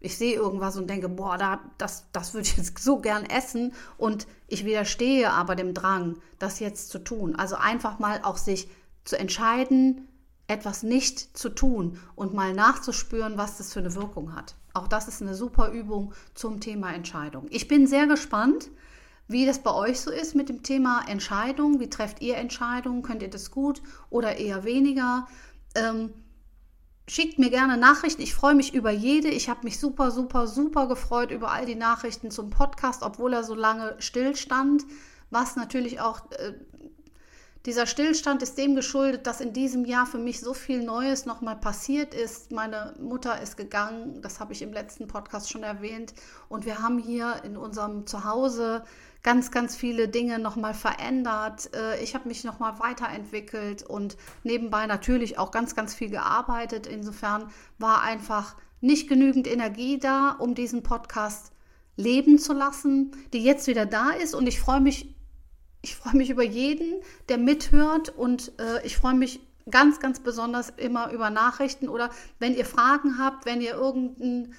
ich 0.01 0.17
sehe 0.17 0.35
irgendwas 0.35 0.77
und 0.77 0.89
denke, 0.89 1.09
boah, 1.09 1.39
da, 1.39 1.61
das, 1.79 2.07
das 2.13 2.35
würde 2.35 2.47
ich 2.47 2.57
jetzt 2.57 2.79
so 2.79 2.99
gern 3.01 3.25
essen 3.25 3.73
und 3.97 4.29
ich 4.47 4.65
widerstehe 4.65 5.31
aber 5.31 5.57
dem 5.57 5.75
Drang, 5.75 6.19
das 6.39 6.61
jetzt 6.61 6.91
zu 6.91 7.01
tun. 7.01 7.35
Also 7.35 7.57
einfach 7.57 7.99
mal 7.99 8.21
auch 8.23 8.37
sich 8.37 8.69
zu 9.05 9.19
entscheiden, 9.19 10.08
etwas 10.49 10.83
nicht 10.83 11.37
zu 11.37 11.51
tun 11.51 12.01
und 12.17 12.35
mal 12.35 12.55
nachzuspüren, 12.55 13.37
was 13.37 13.59
das 13.59 13.73
für 13.73 13.81
eine 13.81 13.95
Wirkung 13.95 14.35
hat. 14.35 14.57
Auch 14.75 14.89
das 14.89 15.07
ist 15.07 15.23
eine 15.23 15.35
super 15.35 15.71
Übung 15.71 16.15
zum 16.35 16.61
Thema 16.61 16.93
Entscheidung. 16.93 17.47
Ich 17.51 17.69
bin 17.69 17.87
sehr 17.87 18.07
gespannt, 18.07 18.71
wie 19.29 19.45
das 19.45 19.63
bei 19.63 19.73
euch 19.73 20.01
so 20.01 20.11
ist 20.11 20.35
mit 20.35 20.49
dem 20.49 20.63
Thema 20.63 21.03
Entscheidung. 21.07 21.81
Wie 21.81 21.91
trefft 21.91 22.23
ihr 22.23 22.37
Entscheidungen? 22.39 23.03
Könnt 23.03 23.23
ihr 23.23 23.31
das 23.31 23.51
gut 23.51 23.83
oder 24.09 24.37
eher 24.37 24.65
weniger? 24.65 25.29
Ähm, 25.75 26.15
schickt 27.07 27.39
mir 27.39 27.51
gerne 27.51 27.77
Nachrichten. 27.77 28.23
Ich 28.23 28.35
freue 28.35 28.55
mich 28.55 28.73
über 28.73 28.91
jede. 28.91 29.29
Ich 29.29 29.51
habe 29.51 29.65
mich 29.65 29.79
super, 29.79 30.11
super, 30.11 30.47
super 30.47 30.89
gefreut 30.89 31.31
über 31.31 31.51
all 31.51 31.67
die 31.67 31.75
Nachrichten 31.75 32.31
zum 32.31 32.49
Podcast, 32.49 33.03
obwohl 33.03 33.35
er 33.35 33.45
so 33.45 33.55
lange 33.55 33.97
stillstand, 33.99 34.85
was 35.29 35.57
natürlich 35.57 36.01
auch 36.01 36.31
äh, 36.31 36.55
dieser 37.69 37.85
Stillstand 37.85 38.43
ist 38.43 38.57
dem 38.57 38.75
geschuldet, 38.75 39.27
dass 39.27 39.43
in 39.43 39.53
diesem 39.53 39.85
Jahr 39.85 40.07
für 40.07 40.17
mich 40.17 40.41
so 40.41 40.55
viel 40.55 40.83
Neues 40.83 41.27
nochmal 41.27 41.57
passiert 41.57 42.15
ist. 42.15 42.51
Meine 42.51 42.95
Mutter 42.99 43.43
ist 43.43 43.59
gegangen, 43.59 44.23
das 44.23 44.41
habe 44.41 44.55
ich 44.55 44.63
im 44.63 44.73
letzten 44.73 45.07
Podcast 45.07 45.51
schon 45.51 45.63
erwähnt. 45.65 46.15
Und 46.49 46.65
wir 46.65 46.79
haben 46.81 46.99
hier 46.99 47.43
in 47.45 47.59
unserem 47.59 48.07
Zuhause 48.07 48.85
ganz, 49.23 49.51
ganz 49.51 49.77
viele 49.77 50.09
Dinge 50.09 50.39
nochmal 50.39 50.73
verändert. 50.73 51.69
Äh, 51.77 52.03
ich 52.03 52.15
habe 52.15 52.27
mich 52.27 52.43
nochmal 52.43 52.79
weiterentwickelt 52.79 53.83
und 53.83 54.17
nebenbei 54.45 54.87
natürlich 54.87 55.39
auch 55.39 55.51
ganz, 55.51 55.77
ganz 55.77 55.95
viel 55.95 56.09
gearbeitet. 56.09 56.87
Insofern 56.87 57.51
war 57.77 58.01
einfach 58.01 58.57
nicht 58.81 59.11
genügend 59.11 59.47
Energie 59.47 59.99
da, 59.99 60.31
um 60.39 60.55
diesen 60.55 60.83
Podcast 60.83 61.53
leben 61.97 62.39
zu 62.39 62.55
lassen, 62.55 63.11
die 63.35 63.45
jetzt 63.45 63.67
wieder 63.67 63.85
da 63.85 64.13
ist. 64.13 64.35
Und 64.35 64.47
ich 64.47 64.59
freue 64.59 64.81
mich 64.81 65.18
ich 65.89 65.97
freue 65.97 66.17
mich 66.17 66.31
über 66.31 66.45
jeden, 66.45 67.03
der 67.29 67.39
mithört 67.39 68.11
und 68.11 68.53
äh, 68.59 68.85
ich 68.87 68.97
freue 68.97 69.15
mich 69.15 69.41
ganz, 69.71 70.01
ganz 70.01 70.21
besonders 70.21 70.71
immer 70.77 71.11
über 71.13 71.31
Nachrichten 71.31 71.89
oder 71.89 72.11
wenn 72.39 72.55
ihr 72.55 72.65
Fragen 72.65 73.19
habt, 73.19 73.47
wenn 73.47 73.61
ihr 73.61 73.73
irgendein 73.73 74.55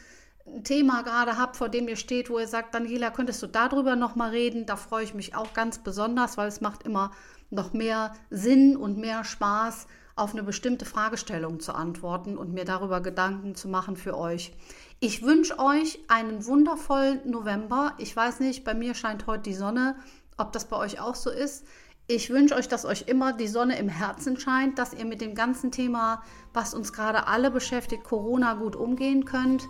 Thema 0.63 1.03
gerade 1.03 1.37
habt, 1.37 1.55
vor 1.55 1.69
dem 1.69 1.87
ihr 1.87 1.95
steht, 1.95 2.29
wo 2.29 2.39
ihr 2.39 2.47
sagt, 2.47 2.73
Daniela, 2.73 3.11
könntest 3.11 3.41
du 3.43 3.47
darüber 3.47 3.95
nochmal 3.95 4.31
reden? 4.31 4.65
Da 4.65 4.75
freue 4.75 5.03
ich 5.03 5.13
mich 5.13 5.35
auch 5.35 5.53
ganz 5.53 5.79
besonders, 5.79 6.37
weil 6.37 6.47
es 6.47 6.61
macht 6.61 6.83
immer 6.83 7.11
noch 7.51 7.73
mehr 7.73 8.13
Sinn 8.31 8.75
und 8.75 8.97
mehr 8.97 9.23
Spaß, 9.23 9.87
auf 10.15 10.33
eine 10.33 10.43
bestimmte 10.43 10.83
Fragestellung 10.83 11.61
zu 11.61 11.73
antworten 11.73 12.37
und 12.37 12.53
mir 12.53 12.65
darüber 12.65 12.99
Gedanken 12.99 13.55
zu 13.55 13.69
machen 13.69 13.95
für 13.95 14.17
euch. 14.17 14.53
Ich 14.99 15.23
wünsche 15.23 15.57
euch 15.59 15.99
einen 16.09 16.45
wundervollen 16.45 17.21
November. 17.23 17.93
Ich 17.99 18.13
weiß 18.13 18.41
nicht, 18.41 18.65
bei 18.65 18.73
mir 18.73 18.95
scheint 18.95 19.27
heute 19.27 19.43
die 19.43 19.53
Sonne 19.53 19.95
ob 20.39 20.51
das 20.51 20.65
bei 20.65 20.77
euch 20.77 20.99
auch 20.99 21.15
so 21.15 21.29
ist. 21.29 21.65
Ich 22.07 22.31
wünsche 22.31 22.55
euch, 22.55 22.67
dass 22.67 22.85
euch 22.85 23.03
immer 23.07 23.33
die 23.33 23.47
Sonne 23.47 23.77
im 23.77 23.87
Herzen 23.87 24.39
scheint, 24.39 24.79
dass 24.79 24.93
ihr 24.93 25.05
mit 25.05 25.21
dem 25.21 25.35
ganzen 25.35 25.71
Thema, 25.71 26.23
was 26.53 26.73
uns 26.73 26.91
gerade 26.91 27.27
alle 27.27 27.51
beschäftigt, 27.51 28.03
Corona 28.03 28.55
gut 28.55 28.75
umgehen 28.75 29.25
könnt. 29.25 29.67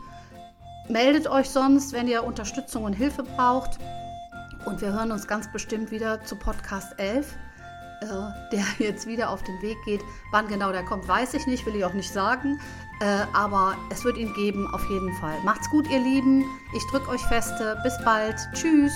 Meldet 0.87 1.27
euch 1.27 1.49
sonst, 1.49 1.91
wenn 1.91 2.07
ihr 2.07 2.23
Unterstützung 2.23 2.85
und 2.85 2.93
Hilfe 2.93 3.23
braucht. 3.23 3.77
Und 4.65 4.81
wir 4.81 4.93
hören 4.93 5.11
uns 5.11 5.27
ganz 5.27 5.51
bestimmt 5.51 5.91
wieder 5.91 6.23
zu 6.23 6.37
Podcast 6.37 6.97
11, 6.97 7.35
äh, 8.01 8.05
der 8.53 8.63
jetzt 8.87 9.05
wieder 9.05 9.31
auf 9.31 9.43
den 9.43 9.61
Weg 9.61 9.77
geht. 9.83 10.01
Wann 10.31 10.47
genau 10.47 10.71
der 10.71 10.83
kommt, 10.85 11.07
weiß 11.07 11.33
ich 11.33 11.45
nicht, 11.45 11.65
will 11.65 11.75
ich 11.75 11.83
auch 11.83 11.93
nicht 11.93 12.13
sagen. 12.13 12.57
Äh, 13.01 13.25
aber 13.33 13.75
es 13.91 14.03
wird 14.05 14.17
ihn 14.17 14.33
geben, 14.33 14.65
auf 14.73 14.89
jeden 14.89 15.13
Fall. 15.15 15.35
Macht's 15.43 15.69
gut, 15.69 15.89
ihr 15.89 15.99
Lieben. 15.99 16.45
Ich 16.73 16.85
drücke 16.87 17.09
euch 17.09 17.21
feste. 17.25 17.77
Bis 17.83 17.97
bald. 18.03 18.37
Tschüss. 18.53 18.93